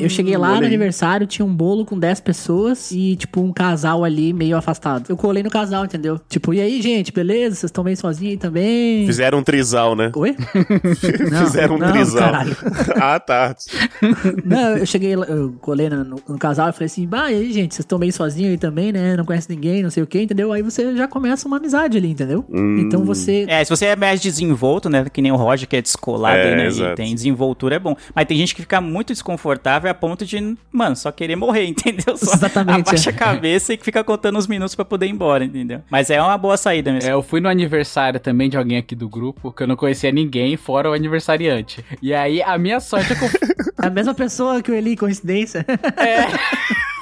[0.00, 3.52] eu cheguei lá olha no aniversário, tinha um bolo com 10 pessoas e, tipo, um
[3.52, 5.04] casal ali meio afastado.
[5.08, 6.18] Eu colei no casal, entendeu?
[6.28, 7.56] Tipo, e aí, gente, beleza?
[7.56, 9.04] Vocês estão bem sozinhos aí também?
[9.06, 10.10] Fizeram um trisal, né?
[10.16, 10.34] Oi?
[11.30, 12.20] Não, Fizeram um não, trisal.
[12.22, 12.56] caralho.
[13.00, 13.54] ah, tá.
[14.44, 17.34] Não, eu cheguei, lá, eu colei no, no- no casal e falei assim, bah, e
[17.36, 19.16] aí, gente, vocês estão meio sozinhos aí também, né?
[19.16, 20.52] Não conhece ninguém, não sei o que, entendeu?
[20.52, 22.44] Aí você já começa uma amizade ali, entendeu?
[22.50, 22.78] Hum.
[22.80, 23.44] Então você.
[23.48, 25.04] É, se você é mais desenvolto, né?
[25.12, 26.66] Que nem o Roger, que é descolado, É, aí, né?
[26.66, 26.92] exato.
[26.92, 27.96] E tem desenvoltura, é bom.
[28.14, 32.16] Mas tem gente que fica muito desconfortável a ponto de, mano, só querer morrer, entendeu?
[32.16, 33.12] Só Exatamente, abaixa é.
[33.12, 35.82] a cabeça e fica contando os minutos pra poder ir embora, entendeu?
[35.90, 37.08] Mas é uma boa saída mesmo.
[37.08, 40.12] É, eu fui no aniversário também de alguém aqui do grupo, que eu não conhecia
[40.12, 41.84] ninguém, fora o aniversariante.
[42.00, 43.30] E aí, a minha sorte é que eu
[43.82, 45.66] É a mesma pessoa que o Eli, coincidência.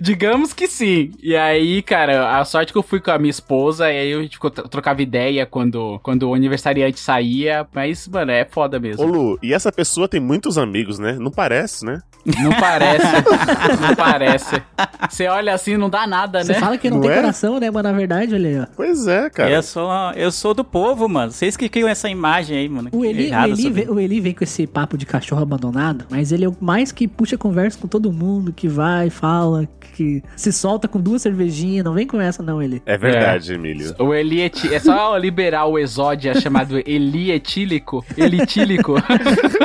[0.00, 1.12] Digamos que sim.
[1.22, 4.22] E aí, cara, a sorte que eu fui com a minha esposa, e aí a
[4.22, 7.66] gente ficou- trocava ideia quando, quando o aniversariante saía.
[7.74, 9.04] Mas, mano, é foda Ô, mesmo.
[9.04, 11.16] Lu, e essa pessoa tem muitos amigos, né?
[11.20, 12.00] Não parece, né?
[12.42, 13.06] Não parece.
[13.80, 14.62] não parece.
[15.08, 16.58] Você olha assim, não dá nada, Você né?
[16.60, 17.14] fala que não, Não tem é?
[17.16, 17.70] coração, né?
[17.70, 18.66] Mas na verdade, olha aí, ó.
[18.76, 19.50] Pois é, cara.
[19.50, 21.32] Eu sou, eu sou do povo, mano.
[21.32, 22.90] Vocês que criam essa imagem aí, mano.
[22.92, 26.30] O Eli, o, Eli vem, o Eli vem com esse papo de cachorro abandonado, mas
[26.32, 29.89] ele é o mais que puxa conversa com todo mundo, que vai, fala, que
[30.36, 31.84] se solta com duas cervejinhas.
[31.84, 32.82] Não vem com essa, não, Eli.
[32.86, 33.94] É verdade, Emílio.
[33.98, 34.72] O Elieti...
[34.72, 38.04] É só liberar o exódia chamado elietílico.
[38.16, 38.94] Elitílico.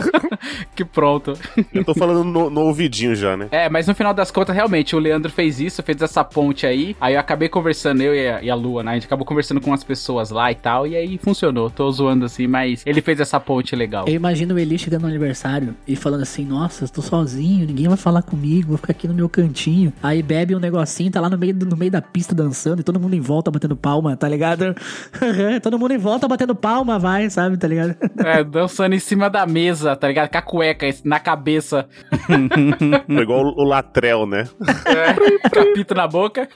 [0.76, 1.34] que pronto.
[1.74, 3.48] Eu tô falando no, no ouvidinho já, né?
[3.52, 6.96] É, mas no final das contas, realmente, o Leandro fez isso, fez essa ponte aí.
[7.00, 8.92] Aí eu acabei conversando, eu e a, e a Lua, né?
[8.92, 10.88] A gente acabou conversando com as pessoas lá e tal.
[10.88, 11.70] E aí funcionou.
[11.70, 14.06] Tô zoando assim, mas ele fez essa ponte legal.
[14.08, 17.88] Eu imagino o Eli chegando no aniversário e falando assim: Nossa, eu tô sozinho, ninguém
[17.88, 19.94] vai falar comigo, vou ficar aqui no meu cantinho.
[20.02, 22.84] Aí bebe um negocinho, tá lá no meio, do- no meio da pista dançando e
[22.84, 24.76] todo mundo em volta batendo palma, tá ligado?
[25.62, 27.96] todo mundo em volta batendo palma, vai, sabe, tá ligado?
[28.20, 30.30] É, dançando em cima da mesa, tá ligado?
[30.30, 31.88] Com a cueca na cabeça,
[33.08, 34.48] Foi igual o, o Latrel, né?
[34.86, 36.48] é, capito na boca.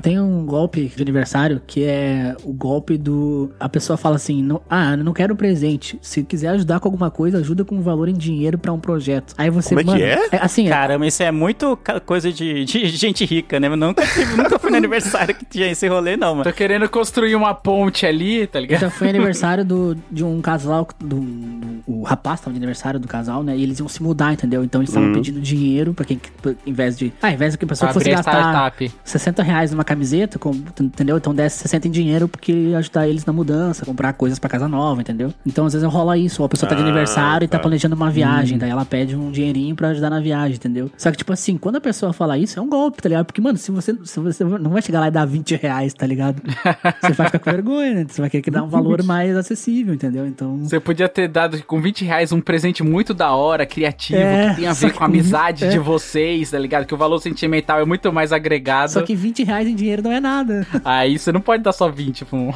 [0.00, 3.50] Tem um golpe de aniversário que é o golpe do.
[3.60, 5.98] A pessoa fala assim: não, Ah, eu não quero presente.
[6.00, 9.34] Se quiser ajudar com alguma coisa, ajuda com um valor em dinheiro pra um projeto.
[9.36, 9.70] Aí você.
[9.74, 10.02] Como é que mano,
[10.32, 10.38] é?
[10.40, 13.68] Assim, Caramba, isso é muito coisa de, de gente rica, né?
[13.68, 16.44] Eu nunca, tive- nunca fui no aniversário que tinha esse rolê, não, mano.
[16.44, 18.80] Tô querendo construir uma ponte ali, tá ligado?
[18.80, 23.06] já fui aniversário do, de um casal, do, do- o rapaz tava de aniversário do
[23.08, 23.56] casal, né?
[23.56, 24.64] E eles iam se mudar, entendeu?
[24.64, 25.14] Então eles estavam Uhum.
[25.16, 27.12] pedindo dinheiro pra quem, pra- em vez de.
[27.20, 28.92] Ah, em vez de que a pessoa fosse Abrir a gastar startup.
[29.04, 31.16] 60 reais numa camiseta, com- entendeu?
[31.16, 35.00] Então desse 60 em dinheiro porque ajudar eles na mudança, comprar coisas pra casa nova,
[35.00, 35.32] entendeu?
[35.46, 37.62] Então às vezes rola isso, ou a pessoa tá de Ah, aniversário e tá tá.
[37.62, 40.90] planejando uma viagem, daí ela pede um dinheirinho pra ajudar na viagem, entendeu?
[40.96, 43.26] Só que, tipo assim, quando a pessoa fala isso, é um golpe, tá ligado?
[43.26, 46.06] Porque, mano, se você, se você não vai chegar lá e dar 20 reais, tá
[46.06, 46.42] ligado?
[47.02, 48.06] Você vai ficar com vergonha, né?
[48.08, 50.26] Você vai querer que dar um valor mais acessível, entendeu?
[50.26, 50.58] Então.
[50.58, 54.56] Você podia ter dado com 20 reais um presente muito da hora, criativo, É, que
[54.56, 55.68] tem a ver com a amizade é.
[55.68, 56.86] de vocês, tá ligado?
[56.86, 58.90] Que o valor sentimental é muito mais agregado.
[58.92, 60.66] Só que 20 reais em dinheiro não é nada.
[60.84, 62.46] Aí você não pode dar só 20 pra um.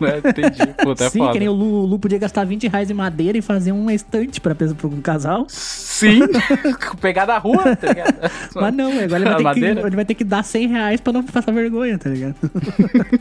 [0.00, 0.18] né?
[0.18, 0.74] Entendi.
[0.82, 1.32] Puta, é Sim, foda.
[1.32, 3.92] que nem o Lu, o Lu podia gastar 20 reais em madeira e fazer uma
[3.94, 5.46] estante pra, pra um casal.
[5.48, 6.20] Sim,
[7.00, 8.30] pegar da rua, tá ligado?
[8.54, 11.12] Mas não, agora ele vai, ter que, ele vai ter que dar 100 reais pra
[11.12, 12.36] não passar vergonha, tá ligado?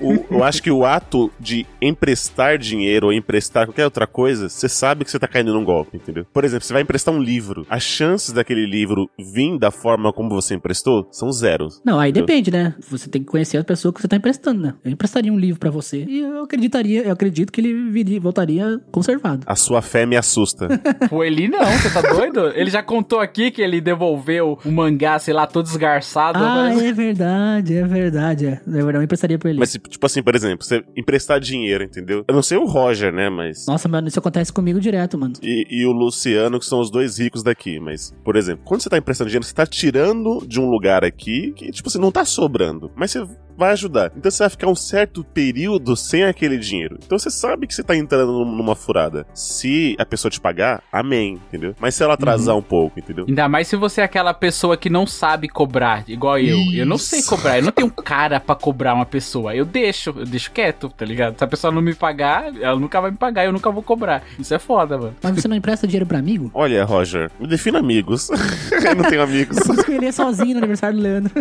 [0.01, 4.67] O- eu acho que o ato de emprestar dinheiro ou emprestar qualquer outra coisa, você
[4.67, 6.25] sabe que você tá caindo num golpe, entendeu?
[6.33, 7.65] Por exemplo, você vai emprestar um livro.
[7.69, 11.67] As chances daquele livro vir da forma como você emprestou são zero.
[11.83, 12.25] Não, aí Entendeu?
[12.27, 12.73] depende, né?
[12.89, 14.73] Você tem que conhecer a pessoa que você tá emprestando, né?
[14.83, 18.79] Eu emprestaria um livro pra você e eu acreditaria, eu acredito que ele viria, voltaria
[18.91, 19.43] conservado.
[19.45, 20.67] A sua fé me assusta.
[21.11, 22.47] O Eli não, você tá doido?
[22.55, 26.37] Ele já contou aqui que ele devolveu o mangá, sei lá, todo esgarçado.
[26.39, 28.49] Ah, mas- é verdade, é verdade, é.
[28.65, 29.59] É verdade, eu emprestaria pra ele.
[29.59, 32.23] Mas, tipo assim, por exemplo, você emprestar dinheiro, entendeu?
[32.27, 33.29] Eu não sei o Roger, né?
[33.29, 33.65] Mas.
[33.67, 35.33] Nossa, mano, isso acontece comigo direto, mano.
[35.41, 37.79] E, e o Luciano, que são os dois ricos daqui.
[37.79, 41.51] Mas, por exemplo, quando você tá emprestando dinheiro, você tá tirando de um lugar aqui
[41.55, 42.91] que, tipo assim, não tá sobrando.
[42.95, 44.11] Mas você of vai ajudar.
[44.15, 46.97] Então você vai ficar um certo período sem aquele dinheiro.
[47.03, 49.25] Então você sabe que você tá entrando num- numa furada.
[49.33, 51.75] Se a pessoa te pagar, amém, entendeu?
[51.79, 53.25] Mas se ela atrasar um pouco, entendeu?
[53.27, 56.57] Ainda mais se você é aquela pessoa que não sabe cobrar, igual eu.
[56.73, 59.55] Eu não sei cobrar, eu não tenho cara pra cobrar uma pessoa.
[59.55, 61.37] Eu deixo, eu deixo quieto, tá ligado?
[61.37, 64.23] Se a pessoa não me pagar, ela nunca vai me pagar, eu nunca vou cobrar.
[64.39, 65.15] Isso é foda, mano.
[65.21, 66.51] Mas você não empresta dinheiro pra amigo?
[66.53, 68.29] Olha, Roger, me defina amigos.
[68.71, 69.57] eu não tenho amigos.
[69.57, 71.31] Isso eu iria sozinho no aniversário do Leandro.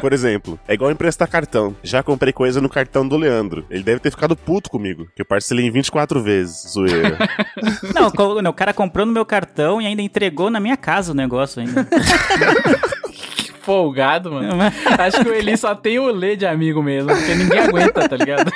[0.00, 1.74] Por exemplo, é igual emprestar cartão.
[1.82, 3.64] Já comprei coisa no cartão do Leandro.
[3.70, 7.18] Ele deve ter ficado puto comigo, que eu parcelei em 24 vezes, zoeira.
[7.94, 8.08] Não,
[8.50, 11.86] o cara comprou no meu cartão e ainda entregou na minha casa o negócio ainda.
[13.44, 14.48] Que folgado, mano.
[14.98, 18.16] Acho que o Eli só tem o Lê de amigo mesmo, porque ninguém aguenta, tá
[18.16, 18.50] ligado?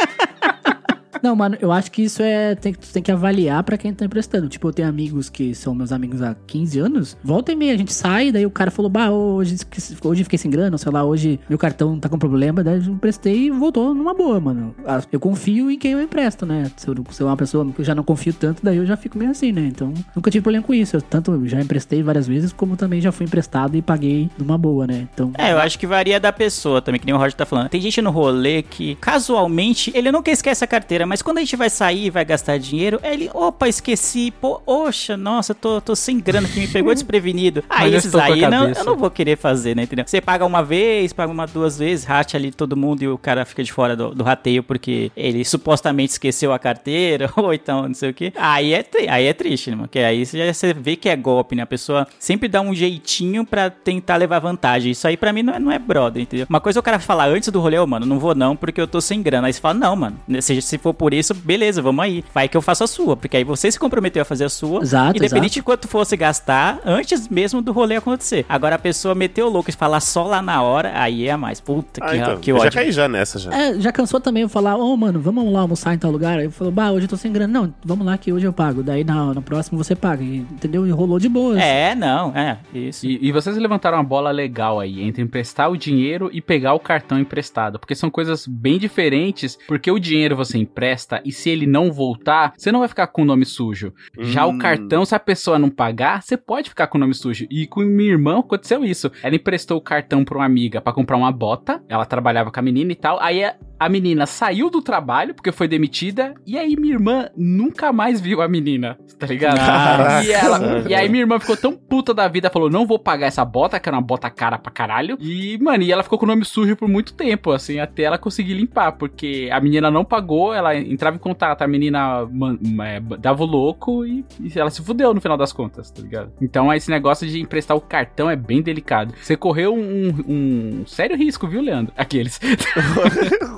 [1.24, 2.54] Não, mano, eu acho que isso é.
[2.54, 4.46] Tem, que- tem que avaliar pra quem tá emprestando.
[4.46, 7.16] Tipo, eu tenho amigos que são meus amigos há 15 anos.
[7.24, 9.56] Volta e meia, a gente sai, daí o cara falou, bah, hoje,
[10.04, 13.46] hoje fiquei sem grana, sei lá, hoje meu cartão tá com problema, daí eu emprestei
[13.46, 14.74] e voltou numa boa, mano.
[14.86, 16.70] Ah, Eu confio em quem eu empresto, né?
[16.76, 18.94] Se eu, se eu uma pessoa que eu já não confio tanto, daí eu já
[18.94, 19.62] fico meio assim, né?
[19.66, 20.94] Então, nunca tive problema com isso.
[20.94, 24.86] Eu tanto já emprestei várias vezes, como também já fui emprestado e paguei numa boa,
[24.86, 25.08] né?
[25.14, 25.32] Então.
[25.38, 27.70] É, eu acho que varia da pessoa também, que nem o Roger tá falando.
[27.70, 31.56] Tem gente no rolê que, casualmente, ele nunca esquece a carteira, mas quando a gente
[31.56, 36.18] vai sair e vai gastar dinheiro, ele, opa, esqueci, pô, oxa, nossa, tô, tô sem
[36.20, 37.62] grana que me pegou desprevenido.
[37.68, 40.04] Aí Mas eu esses aí não, eu não vou querer fazer, né, entendeu?
[40.06, 43.44] Você paga uma vez, paga uma duas vezes, rate ali todo mundo e o cara
[43.44, 47.94] fica de fora do, do rateio porque ele supostamente esqueceu a carteira, ou então não
[47.94, 48.32] sei o que.
[48.36, 49.88] Aí é, aí é triste, né, mano?
[49.88, 51.62] Porque aí você, já- você vê que é golpe, né?
[51.62, 54.92] A pessoa sempre dá um jeitinho pra tentar levar vantagem.
[54.92, 56.46] Isso aí pra mim não é, não é brother, entendeu?
[56.48, 58.80] Uma coisa é o cara falar antes do rolê, ô, mano, não vou não porque
[58.80, 59.46] eu tô sem grana.
[59.46, 62.24] Aí você fala, não, mano, se, se for por isso, beleza, vamos aí.
[62.32, 64.80] Vai que eu faço a sua, porque aí você se comprometeu a fazer a sua.
[64.80, 65.52] Exato, Independente exato.
[65.56, 68.46] de quanto fosse gastar, antes mesmo do rolê acontecer.
[68.48, 71.36] Agora a pessoa meteu o louco e falar só lá na hora, aí é a
[71.36, 71.60] mais.
[71.60, 72.72] Puta, Ah, que, então, que eu já ódio.
[72.72, 73.52] caí já nessa já.
[73.52, 76.38] É, já cansou também eu falar, ô mano, vamos lá almoçar em tal lugar?
[76.38, 77.52] Aí eu falo, bah, hoje eu tô sem grana.
[77.52, 78.82] Não, vamos lá que hoje eu pago.
[78.82, 80.24] Daí na, no próximo você paga.
[80.24, 80.86] E, entendeu?
[80.86, 81.60] E rolou de boa.
[81.60, 83.06] É, não, é, isso.
[83.06, 86.80] E, e vocês levantaram uma bola legal aí, entre emprestar o dinheiro e pegar o
[86.80, 87.78] cartão emprestado.
[87.78, 90.93] Porque são coisas bem diferentes, porque o dinheiro você empresta
[91.24, 93.92] e se ele não voltar, você não vai ficar com o nome sujo.
[94.18, 94.58] Já o Hum.
[94.58, 97.46] cartão, se a pessoa não pagar, você pode ficar com o nome sujo.
[97.50, 99.10] E com minha irmã aconteceu isso.
[99.22, 101.82] Ela emprestou o cartão pra uma amiga pra comprar uma bota.
[101.88, 103.18] Ela trabalhava com a menina e tal.
[103.20, 106.34] Aí a, a menina saiu do trabalho porque foi demitida.
[106.46, 109.56] E aí minha irmã nunca mais viu a menina, tá ligado?
[109.56, 110.24] Caraca.
[110.24, 113.26] E, ela, e aí minha irmã ficou tão puta da vida, falou: não vou pagar
[113.26, 115.16] essa bota, que era uma bota cara pra caralho.
[115.20, 118.18] E, mano, e ela ficou com o nome sujo por muito tempo, assim, até ela
[118.18, 123.00] conseguir limpar, porque a menina não pagou, ela entrava em contato, a menina man- é,
[123.18, 126.32] dava o louco e, e ela se fudeu no final das contas, tá ligado?
[126.40, 129.14] Então esse negócio de emprestar o cartão é bem delicado.
[129.20, 131.92] Você correu um, um sério risco, viu, Leandro?
[131.96, 132.38] Aqueles.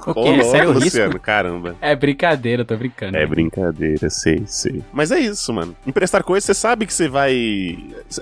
[0.06, 0.20] O Ô, quê?
[0.30, 0.84] louco, Sério risco?
[0.84, 1.76] Luciano, caramba.
[1.80, 3.16] É brincadeira, tô brincando.
[3.16, 4.82] É brincadeira, sei, sei.
[4.92, 5.74] Mas é isso, mano.
[5.86, 7.76] Emprestar coisa, você sabe que você vai.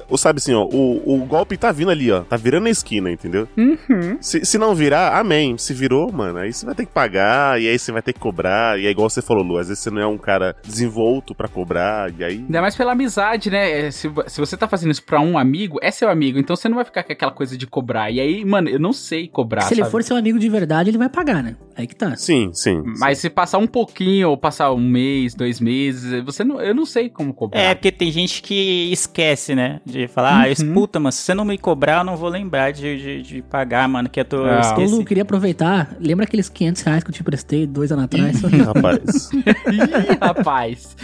[0.08, 2.20] Ou sabe assim, ó, o, o golpe tá vindo ali, ó.
[2.22, 3.46] Tá virando a esquina, entendeu?
[3.56, 4.16] Uhum.
[4.20, 5.58] Se, se não virar, amém.
[5.58, 8.20] Se virou, mano, aí você vai ter que pagar, e aí você vai ter que
[8.20, 8.78] cobrar.
[8.80, 11.48] E é igual você falou, Lu, às vezes você não é um cara desenvolto pra
[11.48, 12.36] cobrar, e aí.
[12.36, 13.90] Ainda mais pela amizade, né?
[13.90, 16.76] Se, se você tá fazendo isso pra um amigo, é seu amigo, então você não
[16.76, 18.10] vai ficar com aquela coisa de cobrar.
[18.10, 19.62] E aí, mano, eu não sei cobrar.
[19.62, 19.90] Se ele sabe?
[19.92, 21.56] for seu amigo de verdade, ele vai pagar, né?
[21.76, 22.16] Aí que tá.
[22.16, 22.82] Sim, sim.
[22.98, 26.86] Mas se passar um pouquinho, ou passar um mês, dois meses, você não, eu não
[26.86, 27.60] sei como cobrar.
[27.60, 29.80] É, porque tem gente que esquece, né?
[29.84, 30.72] De falar, ah, Uhum.
[30.74, 33.88] puta, mas se você não me cobrar, eu não vou lembrar de, de, de pagar,
[33.88, 34.58] mano, que eu tô Ah.
[34.58, 34.94] Ô, esqueci.
[34.94, 35.96] Lu, queria aproveitar.
[36.00, 38.40] Lembra aqueles 500 reais que eu te prestei dois anos atrás?
[38.74, 39.30] Rapaz.
[39.34, 40.96] Ih, rapaz.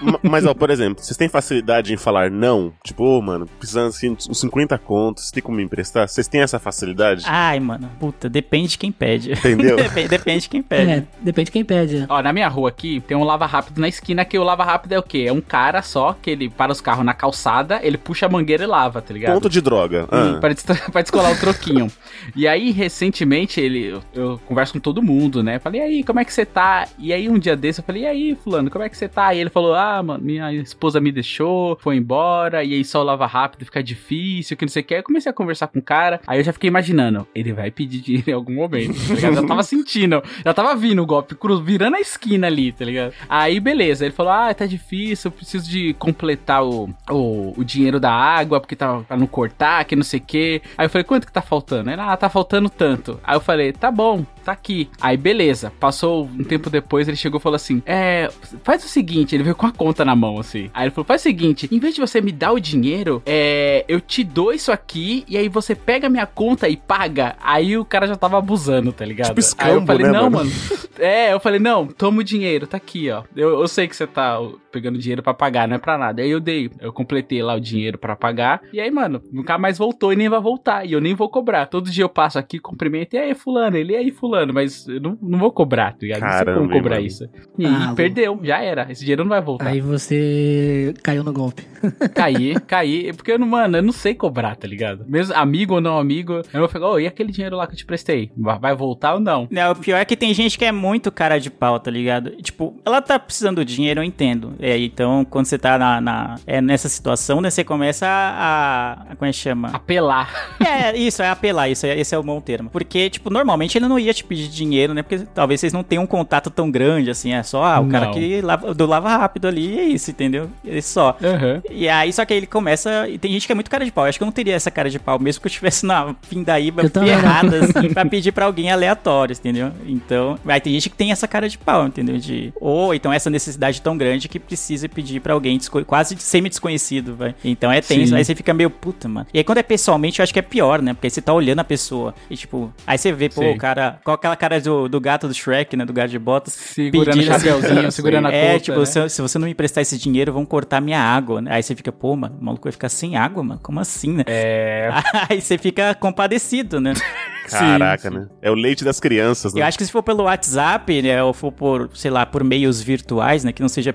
[0.00, 2.72] Ma- Mas, ó, por exemplo, vocês têm facilidade em falar não?
[2.84, 6.08] Tipo, ô, mano, precisando assim, uns 50 contos, você tem como me emprestar?
[6.08, 7.24] Vocês têm essa facilidade?
[7.26, 9.32] Ai, mano, puta, depende de quem pede.
[9.32, 9.76] Entendeu?
[9.82, 10.90] depende, depende de quem pede.
[10.90, 11.98] é, depende de quem pede.
[12.00, 12.06] né?
[12.08, 14.92] Ó, na minha rua aqui tem um lava rápido na esquina, que o lava rápido
[14.92, 15.24] é o quê?
[15.28, 18.64] É um cara só que ele para os carros na calçada, ele puxa a mangueira
[18.64, 19.34] e lava, tá ligado?
[19.34, 20.04] Ponto de droga.
[20.04, 20.38] Hum, Ah.
[20.40, 21.90] pra, des- pra descolar o troquinho.
[22.36, 25.58] e aí, recentemente, ele, eu, eu converso com todo mundo, né?
[25.58, 26.86] Falei, e aí, como é que você tá?
[26.98, 29.34] E aí, um dia desse, eu falei, e aí, fulano, como é que você tá?
[29.34, 33.26] E ele falou, ah, mano, minha esposa me deixou, foi embora, e aí só lava
[33.26, 34.94] rápido, fica difícil, que não sei o que.
[34.94, 38.00] Eu comecei a conversar com o cara, aí eu já fiquei imaginando, ele vai pedir
[38.00, 39.36] dinheiro em algum momento, tá ligado?
[39.36, 43.12] Eu tava sentindo, já tava vindo o golpe, cruz, virando a esquina ali, tá ligado?
[43.28, 47.98] Aí, beleza, ele falou, ah, tá difícil, eu preciso de completar o, o, o dinheiro
[47.98, 50.62] da água, porque tá pra não cortar, que não sei o que.
[50.76, 51.90] Aí eu falei, quanto que tá faltando?
[51.90, 53.18] Ele, ah, tá faltando tanto.
[53.22, 54.88] Aí eu falei, tá bom, tá aqui.
[55.00, 55.72] Aí, beleza.
[55.78, 58.30] Passou um tempo depois, ele chegou e falou assim: É,
[58.62, 60.70] faz o seguinte, ele veio com a conta na mão, assim.
[60.74, 63.84] Aí ele falou: faz o seguinte, em vez de você me dar o dinheiro, é,
[63.88, 67.36] eu te dou isso aqui e aí você pega minha conta e paga.
[67.40, 69.28] Aí o cara já tava abusando, tá ligado?
[69.28, 70.52] Tipo aí eu escambo, falei, né, não, mano?" mano.
[70.98, 73.22] É, eu falei, não, toma o dinheiro, tá aqui, ó.
[73.34, 74.38] Eu, eu sei que você tá
[74.72, 76.22] pegando dinheiro pra pagar, não é pra nada.
[76.22, 78.60] Aí eu dei, eu completei lá o dinheiro pra pagar.
[78.72, 80.84] E aí, mano, nunca mais voltou e nem vai voltar.
[80.86, 81.66] E eu nem vou cobrar.
[81.66, 85.00] Todo dia eu passo aqui, cumprimento, e aí, fulano, ele e aí, fulano, mas eu
[85.00, 86.20] não, não vou cobrar, tá ligado?
[86.22, 87.06] não sei Caramba, como cobrar mano.
[87.06, 87.28] isso.
[87.58, 88.90] E Ah, perdeu, já era.
[88.90, 89.68] Esse dinheiro não vai voltar.
[89.68, 91.62] Aí você caiu no golpe.
[92.14, 95.04] Caí, caí, porque eu não, mano, eu não sei cobrar, tá ligado?
[95.08, 97.76] Mesmo amigo ou não amigo, eu vou falar, ô, e aquele dinheiro lá que eu
[97.76, 98.30] te prestei?
[98.36, 99.48] Vai vai voltar ou não?
[99.50, 102.30] Não, o pior é que tem gente que é muito cara de pau, tá ligado?
[102.40, 104.54] Tipo, ela tá precisando do dinheiro, eu entendo.
[104.62, 109.16] É, então, quando você tá na, na- é, nessa situação, né, você começa a, a-
[109.16, 109.70] Como é que chama?
[109.72, 110.30] Apelar.
[110.72, 112.70] É, isso, é apelar, isso, é- esse é o bom termo.
[112.70, 115.02] Porque, tipo, normalmente ele não ia te pedir dinheiro, né?
[115.02, 118.06] Porque talvez vocês não tenham um contato tão grande, assim, é só, ah, o cara
[118.06, 118.12] Não.
[118.14, 120.48] que lava, do lava rápido ali, é isso, entendeu?
[120.66, 121.16] É só.
[121.22, 121.60] Aham.
[121.70, 123.08] E aí, só que aí ele começa.
[123.08, 124.04] E tem gente que é muito cara de pau.
[124.04, 126.14] Eu acho que eu não teria essa cara de pau, mesmo que eu estivesse na
[126.30, 129.72] pindaíba ferrada, assim, pra pedir pra alguém aleatório, entendeu?
[129.86, 130.38] Então.
[130.46, 132.16] Aí tem gente que tem essa cara de pau, entendeu?
[132.18, 132.52] De.
[132.60, 137.34] Ou então essa necessidade tão grande que precisa pedir pra alguém desco- quase semi-desconhecido, vai.
[137.42, 138.08] Então é tenso.
[138.08, 138.16] Sim.
[138.16, 139.26] Aí você fica meio puta, mano.
[139.32, 140.92] E aí quando é pessoalmente, eu acho que é pior, né?
[140.92, 142.14] Porque aí você tá olhando a pessoa.
[142.28, 143.50] E tipo, aí você vê, pô, Sim.
[143.52, 143.98] o cara.
[144.04, 145.86] Com aquela cara do, do gato do Shrek, né?
[145.86, 146.52] Do gato de botas.
[146.52, 148.84] Segurando o pedindo assim- chapeuzinho, segurando a é, conta, tipo, né?
[148.86, 151.50] se, se você não me emprestar esse dinheiro, vão cortar minha água, né?
[151.54, 153.60] Aí você fica, pô, mano, o maluco vai ficar sem água, mano?
[153.62, 154.24] Como assim, né?
[154.26, 154.90] É.
[155.30, 156.92] Aí você fica compadecido, né?
[157.48, 158.16] Caraca, sim.
[158.16, 158.28] né?
[158.40, 159.60] É o leite das crianças, né?
[159.62, 162.80] Eu acho que se for pelo WhatsApp, né, ou for por, sei lá, por meios
[162.80, 163.92] virtuais, né, que não seja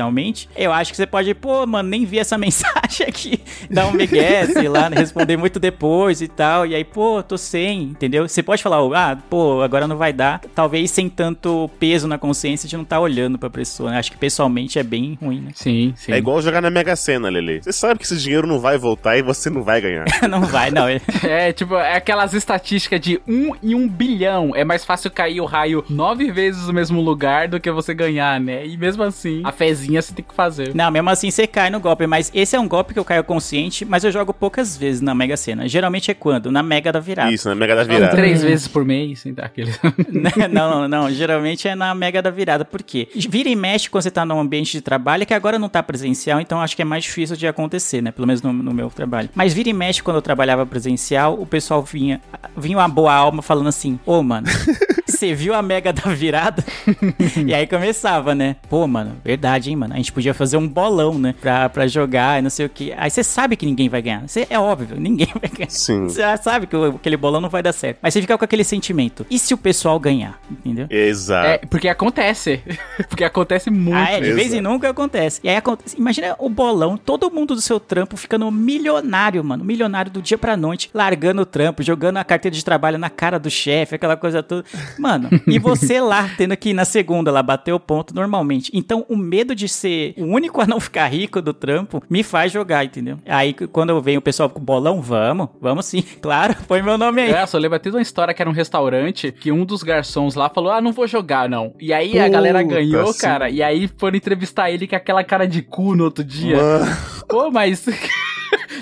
[0.00, 3.40] presencialmente, eu acho que você pode, pô, mano, nem vi essa mensagem aqui,
[3.70, 7.82] dar um migué, sei lá, responder muito depois e tal, e aí, pô, tô sem,
[7.82, 8.26] entendeu?
[8.26, 12.68] Você pode falar, ah, pô, agora não vai dar, talvez sem tanto peso na consciência
[12.68, 13.98] de não estar olhando pra pessoa, né?
[13.98, 15.50] Acho que pessoalmente é bem ruim, né?
[15.54, 16.12] Sim, sim.
[16.12, 17.62] É igual jogar na Mega Sena, Lele.
[17.62, 20.06] Você sabe que esse dinheiro não vai voltar e você não vai ganhar.
[20.28, 20.86] não vai, não.
[20.88, 24.52] É, tipo, é aquelas estatísticas de um em um bilhão.
[24.54, 28.40] É mais fácil cair o raio nove vezes no mesmo lugar do que você ganhar,
[28.40, 28.66] né?
[28.66, 30.74] E mesmo assim, a fezinha você tem que fazer.
[30.74, 33.24] Não, mesmo assim você cai no golpe, mas esse é um golpe que eu caio
[33.24, 35.68] consciente, mas eu jogo poucas vezes na Mega Sena.
[35.68, 36.50] Geralmente é quando?
[36.50, 37.32] Na Mega da virada.
[37.32, 38.08] Isso, na Mega da virada.
[38.08, 38.24] também.
[38.24, 39.34] Três vezes por mês, assim?
[39.38, 39.72] Aquele...
[40.50, 41.10] Não, não, não.
[41.10, 42.64] Geralmente é na Mega da virada.
[42.64, 43.08] Por quê?
[43.14, 46.40] Vira e mexe quando você tá num ambiente de trabalho, que agora não tá presencial,
[46.40, 48.10] então acho que é mais difícil de acontecer, né?
[48.10, 49.28] Pelo menos no, no meu trabalho.
[49.34, 52.20] Mas vira e mexe quando eu trabalhava presencial, o pessoal vinha,
[52.56, 54.46] vinha uma boa alma falando assim: Ô, mano,
[55.06, 56.64] você viu a Mega da virada?
[57.46, 58.56] e aí começava, né?
[58.68, 59.94] Pô, mano, verdade, hein, mano?
[59.94, 61.34] A gente podia fazer um bolão, né?
[61.40, 62.92] Pra, pra jogar e não sei o que.
[62.96, 64.28] Aí você sabe que ninguém vai ganhar.
[64.28, 65.70] Cê, é óbvio, ninguém vai ganhar.
[65.70, 66.04] Sim.
[66.04, 67.98] Você já sabe que o- aquele bolão não vai dar certo.
[68.02, 69.26] Mas você fica com aquele sentimento.
[69.30, 70.38] E se o pessoal ganhar?
[70.50, 70.86] Entendeu?
[70.90, 71.46] Exato.
[71.48, 72.60] É, porque acontece.
[73.08, 73.96] porque acontece muito.
[73.96, 74.62] Ah, é, de vez em Exato.
[74.62, 75.40] nunca acontece.
[75.42, 75.96] E aí acontece.
[75.96, 79.64] Imagina o bolão, todo mundo do seu trampo ficando milionário, mano.
[79.64, 83.38] Milionário do dia pra noite, largando o trampo, jogando a carteira de trabalho na cara
[83.38, 84.64] do chefe, aquela coisa toda.
[84.98, 88.70] Mano, e você lá, tendo que ir na segunda lá bater o ponto normalmente.
[88.74, 92.52] Então, o medo de ser o único a não ficar rico do trampo me faz
[92.52, 93.18] jogar, entendeu?
[93.26, 96.02] Aí quando eu venho o pessoal com bolão, vamos, vamos sim.
[96.20, 97.30] Claro, põe meu nome aí.
[97.32, 100.34] É, só lembro até de uma história que era um restaurante que um dos garçons
[100.34, 101.74] lá falou: Ah, não vou jogar, não.
[101.80, 103.20] E aí a Puta, galera ganhou, sim.
[103.20, 103.48] cara.
[103.50, 106.56] E aí foram entrevistar ele com aquela cara de cu no outro dia.
[106.56, 106.96] Mano,
[107.28, 107.86] Pô, mas.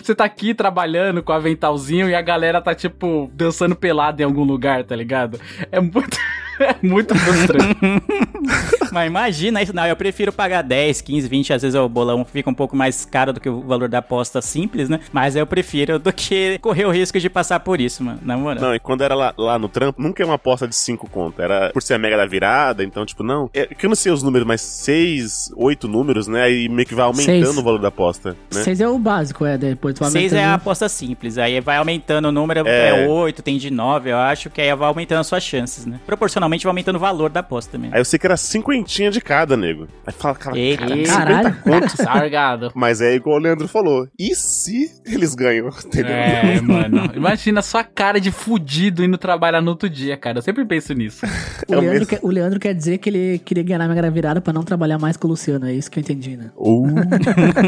[0.03, 4.25] Você tá aqui trabalhando com o aventalzinho e a galera tá, tipo, dançando pelado em
[4.25, 5.39] algum lugar, tá ligado?
[5.71, 6.17] É muito.
[6.61, 7.77] É muito frustrante.
[8.93, 9.75] Mas imagina isso.
[9.75, 11.53] Não, eu prefiro pagar 10, 15, 20.
[11.53, 14.41] Às vezes o bolão fica um pouco mais caro do que o valor da aposta
[14.41, 15.01] simples, né?
[15.13, 18.19] Mas eu prefiro do que correr o risco de passar por isso, mano.
[18.23, 18.63] Na moral.
[18.63, 21.41] Não, e quando era lá, lá no trampo, nunca é uma aposta de 5 conto.
[21.41, 23.51] Era por ser a mega da virada, então, tipo, não.
[23.55, 26.43] É que eu não sei os números, mas 6, 8 números, né?
[26.43, 27.59] Aí meio que vai aumentando Seis.
[27.59, 28.63] o valor da aposta, né?
[28.63, 29.57] Seis é o básico, é.
[29.59, 31.39] Depois tu vai 6 é a aposta simples.
[31.39, 33.05] Aí vai aumentando o número, É.
[33.05, 36.01] é 8, tem de 9, eu acho, que aí vai aumentando as suas chances, né?
[36.07, 37.91] Proporcionalmente vai aumentando o valor da aposta também.
[37.93, 39.87] Aí eu sei que era cinquentinha de cada, nego.
[40.07, 40.87] Aí fala, cara, Eita.
[40.87, 41.55] cara, Caralho.
[41.57, 41.97] 50 conto.
[41.97, 42.73] Sargado.
[42.77, 44.09] Mas é igual o Leandro falou.
[44.19, 45.69] E se eles ganham?
[45.85, 46.13] Entendeu?
[46.13, 47.11] É, mano.
[47.15, 50.39] Imagina a sua cara de fudido indo trabalhar no outro dia, cara.
[50.39, 51.27] Eu sempre penso nisso.
[51.69, 52.07] O, É o Leandro mesmo.
[52.07, 54.99] quer, o Leandro quer dizer que ele queria ganhar na Mega Virada pra não trabalhar
[54.99, 55.67] mais com o Luciano.
[55.67, 56.51] É isso que eu entendi, né?
[56.57, 56.87] Uh,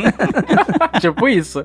[1.00, 1.64] tipo isso.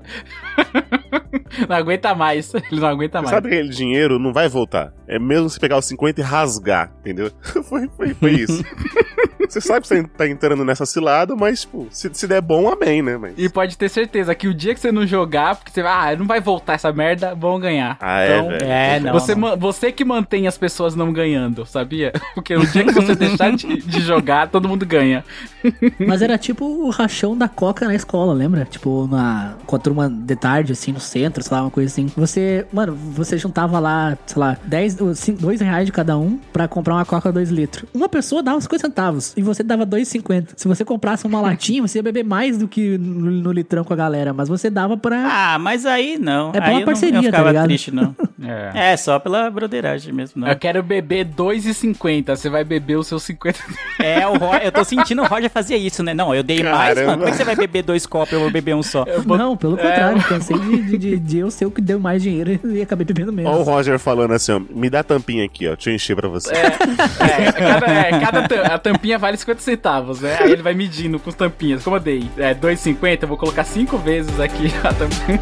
[1.67, 2.53] não aguenta mais.
[2.53, 3.29] Ele não aguenta mais.
[3.33, 4.93] sabe que aquele dinheiro não vai voltar.
[5.07, 7.31] É mesmo se pegar os 50 e rasgar, entendeu?
[7.63, 8.63] foi, foi, foi isso.
[9.53, 13.01] Você sabe que você tá entrando nessa cilada, mas, tipo, se, se der bom, amém,
[13.01, 13.17] né?
[13.17, 13.33] Mas...
[13.37, 16.17] E pode ter certeza que o dia que você não jogar, porque você vai, ah,
[16.17, 17.97] não vai voltar essa merda, vão ganhar.
[17.99, 18.63] Ah, é, Então, velho.
[18.65, 19.13] É, não.
[19.13, 19.57] você, não.
[19.57, 22.11] você que mantém as pessoas não ganhando, sabia?
[22.35, 25.23] Porque no dia que você deixar de, de jogar, todo mundo ganha.
[26.05, 28.65] Mas era tipo o rachão da coca na escola, lembra?
[28.65, 32.07] Tipo, na, com a turma de tarde, assim, no centro, sei lá, uma coisa assim.
[32.15, 36.37] Você, mano, você juntava lá, sei lá, 10, ou cin- 2 reais de cada um
[36.53, 37.89] pra comprar uma coca 2 litros.
[37.93, 40.49] Uma pessoa dava 50 centavos e você dava 2,50.
[40.55, 43.93] Se você comprasse uma latinha, você ia beber mais do que no, no litrão com
[43.93, 45.25] a galera, mas você dava pra.
[45.29, 46.49] Ah, mas aí não.
[46.49, 47.65] É pela eu não- parceria, eu tá ficava ligado?
[47.65, 48.15] triste, não.
[48.47, 48.91] É.
[48.91, 50.47] É, só pela broderagem mesmo, não.
[50.49, 52.35] Eu quero beber 2,50.
[52.35, 53.57] Você vai beber os seus 50.
[53.99, 56.13] É, o Roger, eu tô sentindo o Roger fazia isso, né?
[56.13, 57.05] Não, eu dei mais, Caramba.
[57.05, 57.17] mano.
[57.19, 59.03] Como é que você vai beber dois copos e eu vou beber um só?
[59.25, 62.59] Não, pelo contrário, cansei de, de, de, de eu ser o que deu mais dinheiro
[62.69, 63.51] e acabei bebendo menos.
[63.51, 66.15] Ó o Roger falando assim, ó, me dá a tampinha aqui, ó, deixa eu encher
[66.15, 66.53] pra você.
[66.53, 70.37] É, cada, é, cada a tampinha vale 50 centavos, né?
[70.39, 71.83] Aí ele vai medindo com as tampinhas.
[71.83, 75.39] Como eu dei é, 2,50, eu vou colocar 5 vezes aqui a tampinha.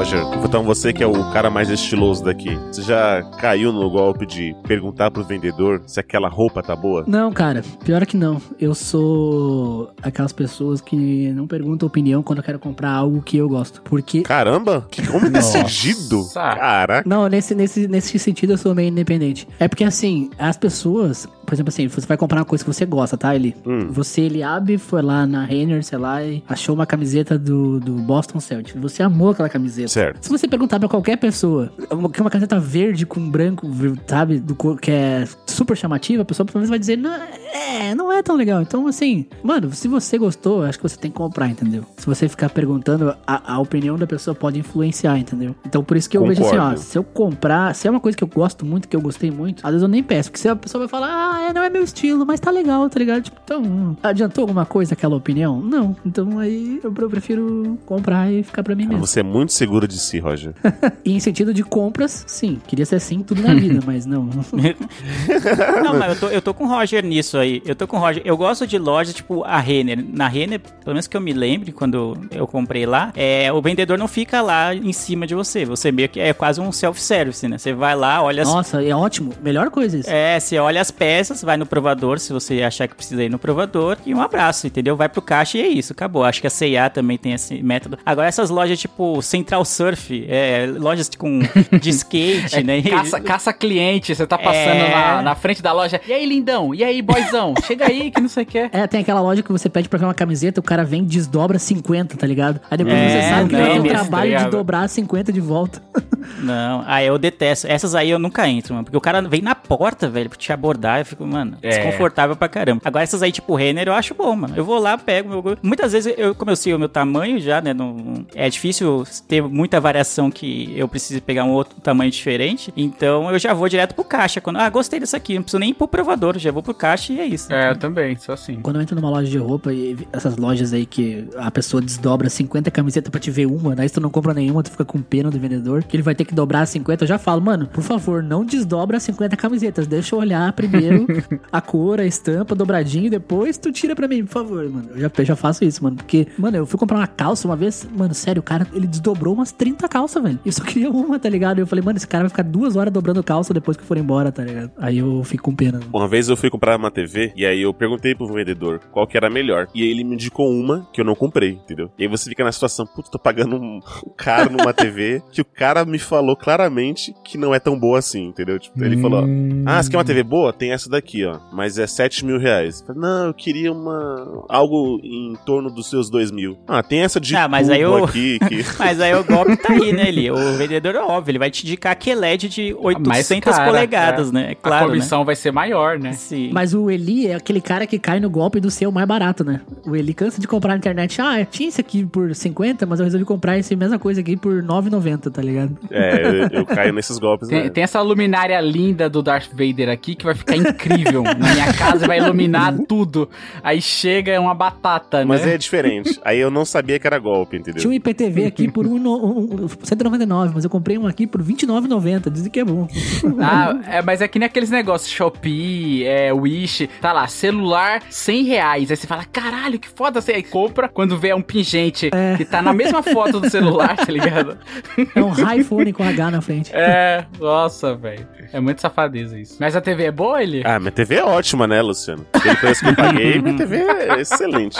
[0.07, 4.25] Roger, então você que é o cara mais estiloso daqui, você já caiu no golpe
[4.25, 7.03] de perguntar pro vendedor se aquela roupa tá boa?
[7.05, 8.41] Não, cara, pior que não.
[8.57, 13.49] Eu sou aquelas pessoas que não perguntam opinião quando eu quero comprar algo que eu
[13.49, 13.81] gosto.
[13.81, 14.21] Porque.
[14.21, 16.25] Caramba, que homem decidido!
[16.33, 17.03] Caraca.
[17.07, 19.45] Não, nesse, nesse, nesse sentido eu sou meio independente.
[19.59, 22.85] É porque assim, as pessoas, por exemplo assim, você vai comprar uma coisa que você
[22.85, 23.55] gosta, tá, Eli?
[23.65, 23.87] Hum.
[23.89, 28.39] Você, Eliabe, foi lá na Renner, sei lá, e achou uma camiseta do, do Boston
[28.41, 28.79] Celtics.
[28.81, 29.87] Você amou aquela camiseta.
[29.87, 30.23] Certo.
[30.23, 33.65] Se você perguntar pra qualquer pessoa uma- que é uma camiseta verde com branco,
[34.05, 37.13] sabe, do que é super chamativa, a pessoa provavelmente vai dizer, não,
[37.53, 38.61] é, não é tão legal.
[38.61, 41.83] Então, assim, mano, se você gostou, acho que você tem que comprar, entendeu?
[41.97, 45.55] Se você ficar perguntando, a, a opinião da pessoa pode influenciar, entendeu?
[45.65, 46.79] Então, por isso que eu vejo assim, ó, Concordo.
[46.81, 49.65] se eu comprar, se é uma coisa que eu gosto muito, que eu gostei muito,
[49.65, 51.69] às vezes eu nem peço, porque se a pessoa vai falar, ah, é, não é
[51.69, 53.23] meu estilo, mas tá legal, tá ligado?
[53.23, 55.61] Tipo, então, hum, adiantou alguma coisa aquela opinião?
[55.61, 55.95] Não.
[56.05, 59.05] Então aí eu, eu prefiro comprar e ficar pra mim mesmo.
[59.05, 60.53] Você é muito seguro de si, Roger.
[61.05, 62.59] E em sentido de compras, sim.
[62.67, 64.27] Queria ser assim tudo na vida, mas não.
[65.83, 67.61] Não, mas eu tô, eu tô com o Roger nisso aí.
[67.65, 68.21] Eu tô com o Roger.
[68.25, 70.03] Eu gosto de lojas tipo a Renner.
[70.07, 73.97] Na Renner, pelo menos que eu me lembre, quando eu comprei lá, é, o vendedor
[73.97, 75.65] não fica lá em cima de você.
[75.65, 77.57] Você meio que é quase um self-service, né?
[77.57, 79.33] Você vai lá, olha as Nossa, é ótimo.
[79.41, 80.09] Melhor coisa isso.
[80.09, 83.39] É, você olha as peças, vai no provador, se você achar que precisa ir no
[83.39, 84.95] provador, e um abraço, entendeu?
[84.95, 86.23] Vai pro caixa e é isso, acabou.
[86.23, 87.97] Acho que a C&A também tem esse método.
[88.05, 91.39] Agora essas lojas tipo Central Surf, é, lojas com
[91.81, 92.79] de skate, né?
[92.79, 94.89] É Caça, caça cliente, você tá passando É.
[94.91, 95.99] na, na frente da loja.
[96.07, 96.73] E aí, lindão?
[96.73, 97.53] E aí, boyzão?
[97.65, 98.57] Chega aí que não sei o que.
[98.71, 101.05] É, tem aquela loja que você pede pra ver uma camiseta, o cara vem e
[101.05, 102.59] desdobra 50, tá ligado?
[102.69, 105.41] Aí depois É, você sabe que não, vai ter o trabalho de dobrar 50 de
[105.41, 105.81] volta.
[106.39, 107.67] Não, ah, eu detesto.
[107.67, 108.85] Essas aí eu nunca entro, mano.
[108.85, 110.99] Porque o cara vem na porta, velho, pra te abordar.
[110.99, 111.69] Eu fico, mano, É.
[111.69, 112.81] desconfortável pra caramba.
[112.85, 114.53] Agora, essas aí, tipo Renner, eu acho bom, mano.
[114.55, 115.57] Eu vou lá, pego meu.
[115.61, 117.73] Muitas vezes, eu, como eu sei o meu tamanho já, né?
[117.73, 122.73] Não, é difícil ter muita variação que eu preciso pegar um outro tamanho diferente.
[122.75, 124.39] Então eu já vou direto pro caixa.
[124.41, 125.35] Quando, ah, gostei dessa aqui.
[125.35, 126.37] Não preciso nem ir pro provador.
[126.37, 127.51] Já vou pro caixa e é isso.
[127.51, 128.55] É, eu também, sou assim.
[128.61, 132.29] Quando eu entro numa loja de roupa e essas lojas aí que a pessoa desdobra
[132.29, 135.01] 50 camisetas pra te ver uma, daí se tu não compra nenhuma, tu fica com
[135.01, 137.83] pena do vendedor, que ele vai ter que dobrar 50, eu já falo, mano, por
[137.83, 141.05] favor, não desdobra 50 camisetas, deixa eu olhar primeiro
[141.51, 144.89] a cor, a estampa, dobradinho, depois tu tira pra mim, por favor, mano.
[144.95, 147.87] Eu já, já faço isso, mano, porque, mano, eu fui comprar uma calça uma vez,
[147.95, 150.39] mano, sério, o cara, ele desdobrou umas 30 calças, velho.
[150.45, 151.59] Eu só queria uma, tá ligado?
[151.59, 154.31] Eu falei, mano, esse cara vai ficar duas horas dobrando calça depois que for embora,
[154.31, 154.71] tá ligado?
[154.77, 155.79] Aí eu fico com pena.
[155.93, 159.15] Uma vez eu fui comprar uma TV e aí eu perguntei pro vendedor qual que
[159.15, 159.67] era a melhor.
[159.73, 161.89] E ele me indicou uma que eu não comprei, entendeu?
[161.97, 163.79] E aí você fica na situação, putz, tô pagando um
[164.17, 168.27] caro numa TV que o cara me falou claramente que não é tão boa assim,
[168.27, 168.59] entendeu?
[168.59, 169.25] Tipo, ele falou,
[169.65, 170.53] ah, você quer uma TV boa?
[170.53, 171.39] Tem essa daqui, ó.
[171.51, 172.81] Mas é 7 mil reais.
[172.81, 174.45] Eu falei, não, eu queria uma...
[174.49, 176.57] algo em torno dos seus 2 mil.
[176.67, 178.65] Ah, tem essa de Ah, mas aí eu- aqui que...
[178.77, 180.29] Mas aí o golpe tá aí, né, Eli?
[180.31, 183.27] O vendedor é óbvio, ele vai te indicar que é LED de 800 Mais
[183.57, 184.31] cara, polegadas, é.
[184.31, 184.45] né?
[184.49, 184.91] É a claro, né?
[184.93, 186.13] comissão vai ser maior, né?
[186.13, 186.51] Sim.
[186.53, 189.43] Mas o Eli é aquele cara que cai no golpe do ser o mais barato,
[189.43, 189.61] né?
[189.85, 191.21] O Eli cansa de comprar na internet.
[191.21, 194.37] Ah, eu tinha esse aqui por 50, mas eu resolvi comprar essa mesma coisa aqui
[194.37, 195.77] por 9,90, tá ligado?
[195.97, 196.21] É,
[196.51, 197.47] eu, eu caio nesses golpes.
[197.49, 201.23] Tem, tem essa luminária linda do Darth Vader aqui que vai ficar incrível.
[201.23, 203.29] Na minha casa vai iluminar tudo.
[203.63, 205.25] Aí chega é uma batata, né?
[205.25, 206.19] Mas é diferente.
[206.23, 207.81] Aí eu não sabia que era golpe, entendeu?
[207.81, 211.41] Tinha um IPTV aqui por um, um, um- 199, mas eu comprei um aqui por
[211.41, 212.29] 29,90.
[212.29, 212.87] Dizem que é bom.
[213.39, 218.43] Ah, é, mas é que nem aqueles negócios, Shopee, é, Wish, tá lá, celular 100
[218.43, 218.91] reais.
[218.91, 220.87] Aí você fala, caralho, que foda você aí compra.
[220.89, 224.57] Quando vê um pingente que tá na mesma foto do celular, tá ligado?
[225.15, 226.71] É um iPhone com H na frente.
[226.73, 228.25] É, nossa, velho.
[228.53, 229.57] É muito safadeza isso.
[229.59, 230.61] Mas a TV é boa, ele?
[230.65, 232.25] Ah, minha TV é ótima, né, Luciano?
[232.41, 234.77] Pelo preço que eu paguei, minha TV é excelente.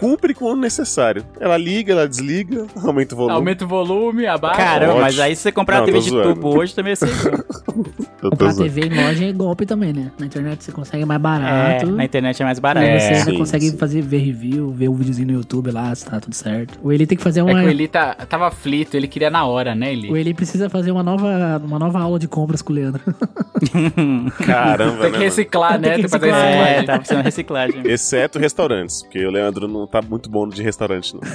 [0.00, 1.24] Cumpre com o necessário.
[1.40, 3.34] Ela liga, ela desliga, aumenta o volume.
[3.36, 4.56] Aumenta o volume, abaixa.
[4.56, 5.00] Caramba, ótimo.
[5.04, 6.34] mas aí se você comprar Não, uma TV de zoando.
[6.34, 6.94] tubo hoje também.
[6.94, 6.98] Eu
[8.20, 8.70] tô Comprar zoando.
[8.72, 10.10] TV em loja é golpe também, né?
[10.18, 11.86] Na internet você consegue mais É, barato.
[11.92, 12.86] na internet é mais barato.
[12.86, 13.76] Aí É, você ainda sim, consegue sim.
[13.78, 16.78] fazer, ver review, ver o videozinho no YouTube lá, se tá tudo certo.
[16.82, 17.60] O Eli tem que fazer É uma.
[17.60, 20.10] que o Eli tá, tava aflito, ele queria na hora, né, Eli?
[20.10, 23.00] O Eli precisa fazer uma nova, uma nova aula de compras com o Leandro.
[24.44, 25.94] Caramba, Tem que né, reciclar, né?
[25.94, 26.46] Tem que fazer reciclar.
[26.46, 26.86] É, reciclagem.
[26.86, 27.82] tá precisando de reciclagem.
[27.84, 31.20] Exceto restaurantes, porque o Leandro não tá muito bom de restaurante, não.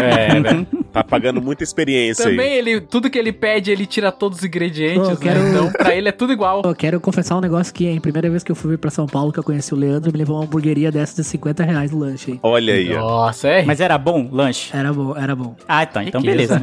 [0.00, 0.64] É, né?
[0.92, 2.58] Tá pagando muita experiência Também aí.
[2.58, 5.50] ele, tudo que ele pede, ele tira todos os ingredientes, Eu quero- né?
[5.50, 6.62] Então, pra ele é tudo igual.
[6.64, 8.00] Eu quero confessar um negócio que, hein?
[8.00, 10.36] Primeira vez que eu fui pra São Paulo, que eu conheci o Leandro, me levou
[10.36, 12.40] uma hamburgueria dessa de 50 reais no lanche, hein?
[12.44, 13.00] Olha aí, ó.
[13.00, 13.62] Nossa, é?
[13.64, 14.70] Mas era bom, lanche?
[14.76, 15.56] Era bom, era bom.
[15.66, 16.60] Ah, então, então beleza.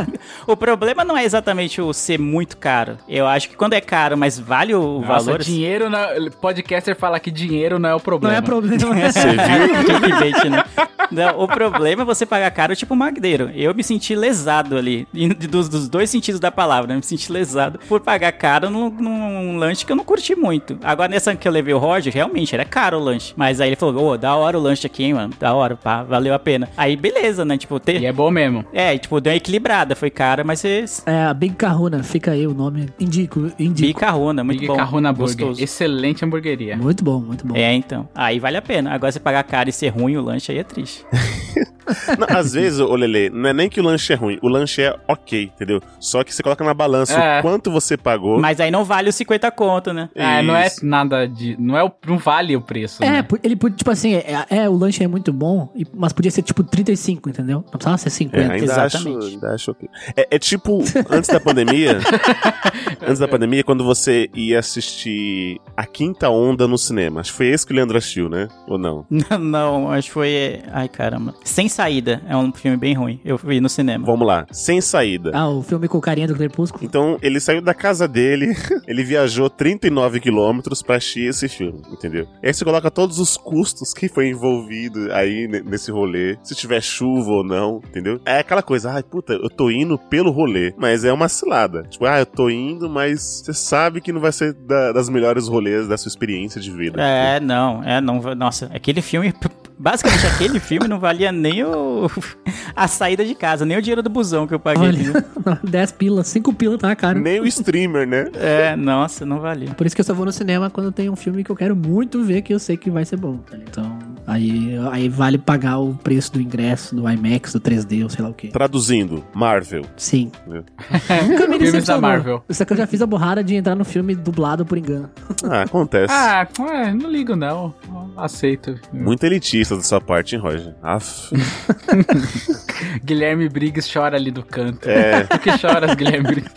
[0.46, 2.98] o problema não é exatamente o ser muito caro.
[3.08, 5.42] Eu acho que quando é caro, mas vale o Nossa, valor.
[5.42, 5.98] dinheiro não...
[6.40, 8.36] Podcaster fala que dinheiro não é o Não problema.
[8.36, 8.78] é problema.
[9.10, 9.28] Você
[10.42, 10.50] viu?
[10.50, 10.64] Né?
[11.10, 13.50] Não, o problema é você pagar caro tipo magdeiro.
[13.54, 15.06] Eu me senti lesado ali.
[15.48, 16.88] Dos, dos dois sentidos da palavra.
[16.88, 16.94] né?
[16.94, 20.78] Eu me senti lesado por pagar caro num, num lanche que eu não curti muito.
[20.82, 23.32] Agora, nessa que eu levei o Roger, realmente era caro o lanche.
[23.36, 25.32] Mas aí ele falou: Ô, da hora o lanche aqui, hein, mano.
[25.38, 26.68] Da hora, pá, valeu a pena.
[26.76, 27.56] Aí, beleza, né?
[27.56, 28.00] Tipo, ter.
[28.02, 28.64] E é bom mesmo.
[28.72, 29.96] É, tipo, deu uma equilibrada.
[29.96, 31.02] Foi cara, mas vocês.
[31.06, 32.88] É, a Big Kahuna, fica aí o nome.
[32.98, 33.88] Indico, indico.
[33.88, 34.76] Bicarrona, muito Big bom.
[34.76, 35.36] Carruna Burger.
[35.36, 35.62] Gostoso.
[35.62, 36.76] Excelente hamburgueria.
[36.76, 37.56] Muito bom, muito bom.
[37.56, 38.08] É, então.
[38.14, 38.92] Aí vale a pena.
[38.92, 41.04] Agora, você pagar caro e ser ruim o lanche, aí é triste.
[42.18, 44.82] Não, às vezes, ô Lele, não é nem que o lanche é ruim, o lanche
[44.82, 45.80] é ok, entendeu?
[46.00, 47.38] Só que você coloca na balança É.
[47.38, 48.38] o quanto você pagou.
[48.40, 50.08] Mas aí não vale os 50 conto, né?
[50.14, 51.56] É, não é nada de.
[51.58, 53.02] Não, é o, não vale o preço.
[53.02, 53.26] É, né?
[53.42, 57.28] ele tipo assim, é, é, o lanche é muito bom, mas podia ser tipo 35,
[57.28, 57.58] entendeu?
[57.58, 58.52] Não precisava ser É, 50.
[58.52, 59.26] ainda acho, exatamente.
[59.34, 59.88] ainda acho ok.
[60.16, 61.98] É, é tipo, antes da pandemia,
[63.02, 67.20] antes da pandemia, quando você ia assistir A Quinta Onda no cinema.
[67.20, 68.48] Acho que foi esse que o Leandro assistiu, né?
[68.66, 69.06] Ou não?
[69.10, 70.60] Não, não, acho que foi.
[70.72, 71.34] Ai, caramba.
[71.44, 72.20] Sem saída.
[72.26, 73.20] É um filme bem ruim.
[73.24, 74.04] Eu vi no cinema.
[74.04, 75.30] Vamos lá, sem saída.
[75.32, 76.84] Ah, o filme com o carinha do Crepúsculo.
[76.84, 78.52] Então, ele saiu da casa dele,
[78.88, 82.26] ele viajou 39 quilômetros pra assistir esse filme, entendeu?
[82.42, 86.52] E aí você coloca todos os custos que foi envolvido aí ne- nesse rolê, se
[86.56, 88.20] tiver chuva ou não, entendeu?
[88.26, 91.84] É aquela coisa, ai, puta, eu tô indo pelo rolê, mas é uma cilada.
[91.84, 95.46] Tipo, ah, eu tô indo, mas você sabe que não vai ser da- das melhores
[95.46, 97.00] rolês da sua experiência de vida.
[97.00, 98.18] É, não, é, não.
[98.34, 99.32] Nossa, aquele filme.
[99.80, 102.10] Basicamente, aquele filme não valia nem o,
[102.74, 104.88] a saída de casa, nem o dinheiro do busão que eu paguei.
[104.88, 107.20] Olha, 10 pilas, 5 pilas tá caro.
[107.20, 108.28] Nem o streamer, né?
[108.34, 109.74] É, nossa, não valia.
[109.74, 111.74] Por isso que eu só vou no cinema quando tem um filme que eu quero
[111.76, 113.38] muito ver, que eu sei que vai ser bom.
[113.38, 113.56] tá?
[113.56, 118.22] Então, aí, aí vale pagar o preço do ingresso, do IMAX, do 3D, ou sei
[118.22, 118.48] lá o quê.
[118.48, 119.82] Traduzindo, Marvel.
[119.96, 120.30] Sim.
[120.50, 121.22] É.
[121.26, 122.00] Nunca me Filmes da.
[122.00, 122.42] Marvel.
[122.50, 125.10] Só que eu já fiz a borrada de entrar no filme dublado por engano.
[125.44, 126.12] Ah, acontece.
[126.12, 127.74] Ah, é, não ligo não.
[128.18, 128.78] Aceito.
[128.92, 130.74] Muito elitista da sua parte, hein, Roger?
[130.82, 131.30] Aff.
[133.04, 134.88] Guilherme Briggs chora ali do canto.
[134.88, 135.24] É.
[135.28, 136.54] Por que choras, Guilherme Briggs?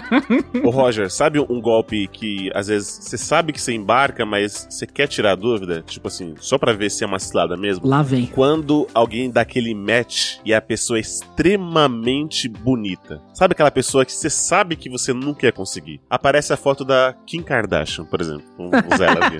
[0.64, 4.86] Ô Roger, sabe um golpe que às vezes você sabe que você embarca, mas você
[4.86, 5.82] quer tirar a dúvida?
[5.86, 7.86] Tipo assim, só pra ver se é uma cilada mesmo?
[7.86, 8.26] Lá vem.
[8.26, 13.20] Quando alguém dá aquele match e a pessoa é extremamente bonita.
[13.34, 16.00] Sabe aquela pessoa que você sabe que você nunca ia conseguir?
[16.08, 18.44] Aparece a foto da Kim Kardashian, por exemplo.
[18.56, 19.38] Vamos usar ela aqui.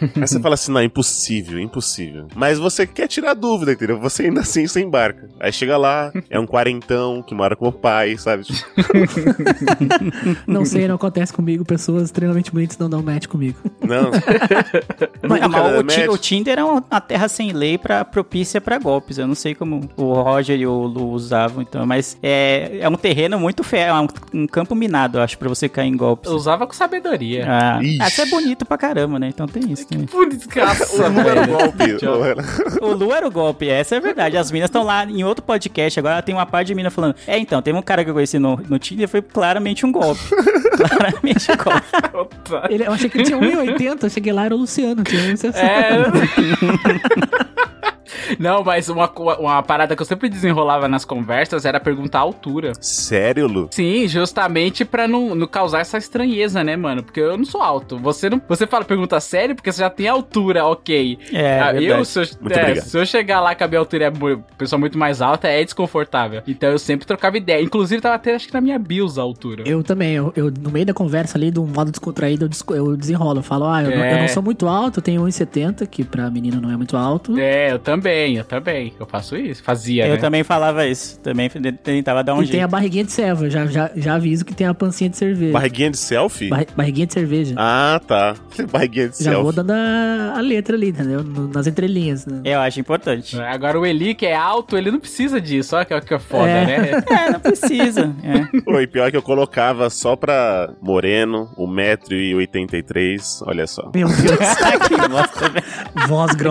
[0.00, 2.28] Aí você fala assim, não, impossível, impossível.
[2.34, 3.98] Mas você quer tirar a dúvida, entendeu?
[4.00, 5.15] Você ainda assim você embarca.
[5.38, 8.44] Aí chega lá, é um quarentão que mora com o pai, sabe?
[8.44, 8.66] Tipo,
[10.46, 11.64] Não sei, não acontece comigo.
[11.64, 13.58] Pessoas extremamente bonitas não dão match comigo.
[13.82, 14.10] Não.
[15.22, 19.18] Mas, o, o Tinder é uma, terra sem lei pra propícia pra golpes.
[19.18, 22.94] Eu não sei como o Roger e o Lu usavam, então, mas é, é um
[22.94, 26.30] terreno muito fértil, é um, um campo minado, eu acho, pra você cair em golpes.
[26.30, 27.46] Eu usava com sabedoria.
[27.48, 29.28] Ah, essa é bonito pra caramba, né?
[29.28, 30.06] Então tem isso também.
[30.06, 31.84] Por desgraça, O Lu era o golpe.
[32.80, 34.36] O Lu era o golpe, essa é a verdade.
[34.36, 37.38] As minas estão lá em outro podcast, agora tem uma parte de mina falando: É,
[37.38, 40.20] então, teve um cara que eu conheci no, no Tinder, foi claramente um golpe.
[40.76, 41.56] claramente um
[42.12, 42.36] golpe.
[42.70, 44.02] Ele, eu achei que ele tinha 1,80.
[44.02, 45.02] Eu cheguei lá, era o Luciano.
[45.04, 45.54] Tinha 1,60.
[45.56, 45.96] É.
[48.38, 52.72] Não, mas uma, uma parada que eu sempre desenrolava nas conversas era perguntar a altura.
[52.80, 53.68] Sério, Lu?
[53.70, 57.02] Sim, justamente pra não, não causar essa estranheza, né, mano?
[57.02, 57.98] Porque eu não sou alto.
[57.98, 58.40] Você não.
[58.48, 61.18] Você fala pergunta sério porque você já tem altura, ok.
[61.32, 62.06] É, Ah, eu, verdade.
[62.06, 64.12] se eu, Muito é, se eu chegar lá com a minha altura é
[64.58, 66.42] pessoa muito mais alta, é desconfortável.
[66.46, 67.62] Então eu sempre trocava ideia.
[67.62, 69.62] Inclusive, tava até acho que na minha bios a altura.
[69.66, 72.96] Eu também, eu, eu, no meio da conversa ali, de um modo descontraído, eu, eu
[72.96, 73.38] desenrolo.
[73.40, 74.14] Eu falo, ah, eu, não, É.
[74.14, 77.38] eu não sou muito alto, eu tenho 1,70, que pra menina não é muito alto.
[77.38, 78.92] É, eu também, eu também.
[78.98, 79.62] Eu faço isso.
[79.62, 80.20] Fazia, Eu né?
[80.20, 81.18] também falava isso.
[81.20, 82.70] Também tentava dar um e tem a jeito.
[82.70, 85.52] barriguinha de serva, já, já, já aviso que tem a pancinha de cerveja.
[85.52, 86.48] Barriguinha de selfie?
[86.48, 87.54] Barri- barriguinha de cerveja.
[87.56, 88.34] Ah, tá.
[88.70, 89.56] Barriguinha de já vou selfie.
[89.56, 91.22] dando a, a letra ali, entendeu?
[91.54, 92.26] Nas entrelinhas.
[92.26, 92.40] Né?
[92.44, 93.40] Eu acho importante.
[93.40, 95.74] Agora o Eli, que é alto, ele não precisa disso.
[95.76, 96.64] Olha que, que é foda, É.
[96.66, 97.02] né?
[97.26, 98.14] É, não precisa.
[98.22, 98.46] É.
[98.70, 103.90] Oi, pior que eu colocava só pra moreno, 1,83m, olha só.
[103.94, 104.38] Meu Deus,
[104.88, 105.66] Que bosta, velho.
[106.08, 106.42] voz Que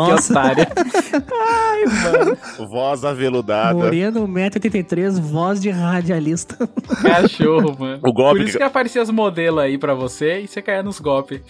[1.46, 2.10] grossa.
[2.10, 2.38] otário.
[2.70, 3.74] Voz aveludada.
[3.78, 6.70] Moreno, 1,83m, voz de radialista.
[7.02, 8.00] Cachorro, mano.
[8.04, 10.84] O golpe Por isso que- que aparecia os modelos aí pra você e você caía
[10.84, 11.42] nos golpes.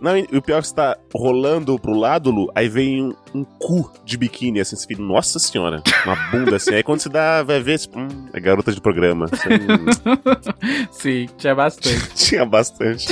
[0.00, 3.44] Não, e o pior é que você tá rolando pro lado, Lu, aí vem um,
[3.44, 6.74] cu de biquíni, assim, você fica, nossa senhora, uma bunda assim.
[6.74, 9.26] Aí quando você dá, vai ver, tipo, hum, é garota de programa.
[9.28, 12.08] Você, hum, Sim, tinha bastante.
[12.14, 13.08] tinha bastante.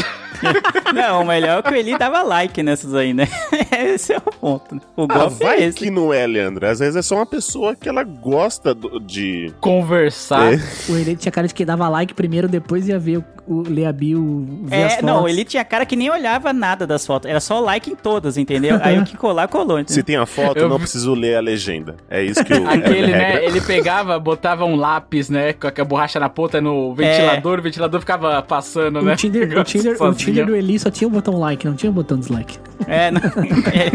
[0.95, 3.27] Não, o melhor é que o Eli dava like nessas aí, né?
[3.73, 4.75] Esse é o ponto.
[4.75, 4.81] né?
[4.97, 5.77] O Ah, é vai esse.
[5.79, 6.67] que não é, Leandro.
[6.67, 9.53] Às vezes é só uma pessoa que ela gosta do- de.
[9.61, 10.53] Conversar.
[10.55, 10.57] É.
[10.89, 13.87] O Ele tinha cara de que dava like primeiro, depois ia ver o, o ler
[13.87, 15.07] a bio, ver as É, fotos.
[15.07, 17.31] não, ele tinha cara que nem olhava nada das fotos.
[17.31, 18.79] Era só like em todas, entendeu?
[18.83, 19.77] Aí o que colar, colou.
[19.87, 20.05] Se Entendeu?
[20.07, 21.97] Tem a foto, Eu não preciso ler a legenda.
[22.09, 22.65] É isso que o.
[22.71, 23.45] Aquele, é né?
[23.45, 25.53] Ele pegava, botava um lápis, né?
[25.53, 29.13] Com a borracha na ponta no ventilador, o ventilador ficava passando, né?
[29.13, 30.15] O Tinder, o, Tinder, o.
[30.15, 32.57] Tinder do Eli só tinha o botão like, não tinha o botão dislike.
[32.87, 33.91] É, não, é,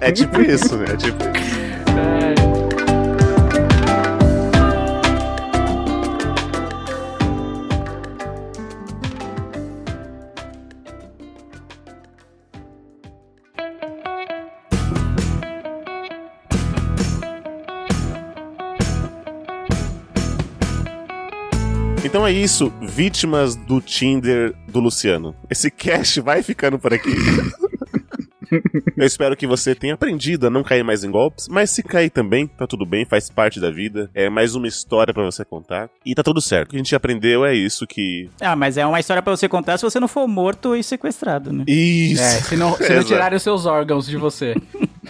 [0.08, 0.86] É tipo isso, né?
[0.92, 1.24] É tipo.
[22.08, 25.36] Então é isso, vítimas do Tinder do Luciano.
[25.50, 27.10] Esse cast vai ficando por aqui.
[28.96, 32.08] Eu espero que você tenha aprendido a não cair mais em golpes, mas se cair
[32.08, 34.10] também, tá tudo bem, faz parte da vida.
[34.14, 36.68] É mais uma história pra você contar e tá tudo certo.
[36.68, 39.46] O que a gente aprendeu é isso que Ah, mas é uma história pra você
[39.46, 41.64] contar se você não for morto e sequestrado, né?
[41.68, 42.22] isso.
[42.22, 44.54] É, se não, se não tirarem os seus órgãos de você.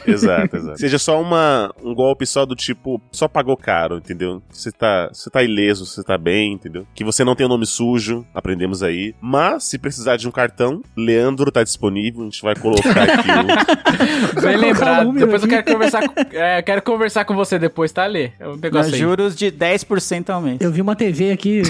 [0.06, 0.78] Exato, exato.
[0.78, 4.42] Seja só uma, um golpe só do tipo, só pagou caro, entendeu?
[4.50, 6.86] Você tá, você tá ileso, você tá bem, entendeu?
[6.94, 9.14] Que você não tem o nome sujo, aprendemos aí.
[9.20, 14.40] Mas, se precisar de um cartão, Leandro tá disponível, a gente vai colocar aqui o...
[14.40, 15.06] Bem lembrado.
[15.06, 18.30] número Depois eu quero conversar com, é, eu quero conversar com você depois, tá, Lê?
[18.38, 18.96] É um negócio.
[18.96, 20.58] Juros de 10% ao mês.
[20.60, 21.62] Eu vi uma TV aqui,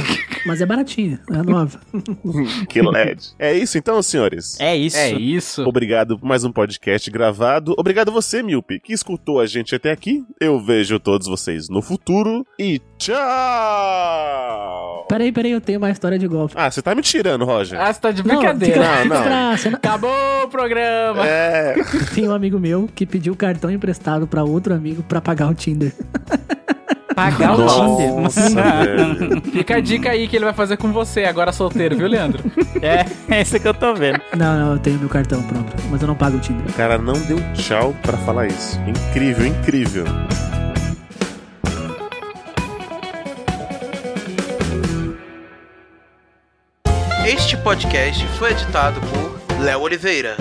[0.47, 1.81] mas é baratinha, é nova.
[2.69, 3.35] que LED.
[3.39, 4.59] É isso então, senhores?
[4.61, 4.97] É isso.
[4.97, 5.63] É isso.
[5.65, 7.75] Obrigado por mais um podcast gravado.
[7.77, 10.25] Obrigado você, Milpe, que escutou a gente até aqui.
[10.41, 13.17] Eu vejo todos vocês no futuro e tchau!
[15.09, 16.55] Peraí, peraí, eu tenho uma história de golpe.
[16.57, 17.81] Ah, você tá me tirando, Roger.
[17.81, 19.05] Ah, você tá de Não, brincadeira.
[19.05, 19.25] Não, não.
[19.31, 21.27] não- Acabou o programa.
[21.27, 21.75] É,
[22.15, 25.95] Tem um amigo meu que pediu cartão emprestado pra outro amigo pra pagar o Tinder.
[27.19, 28.15] Pagar o Tinder.
[28.15, 28.41] Nossa.
[29.51, 32.45] Fica a dica aí que ele vai fazer com você, agora solteiro, viu, Leandro?
[32.81, 34.21] É, é isso que eu tô vendo.
[34.37, 36.65] Não, não, eu tenho meu cartão pronto, mas eu não pago o Tinder.
[36.69, 38.79] O cara não deu tchau pra falar isso.
[38.87, 40.05] Incrível, incrível.
[47.27, 50.37] Este podcast foi editado por Léo Oliveira.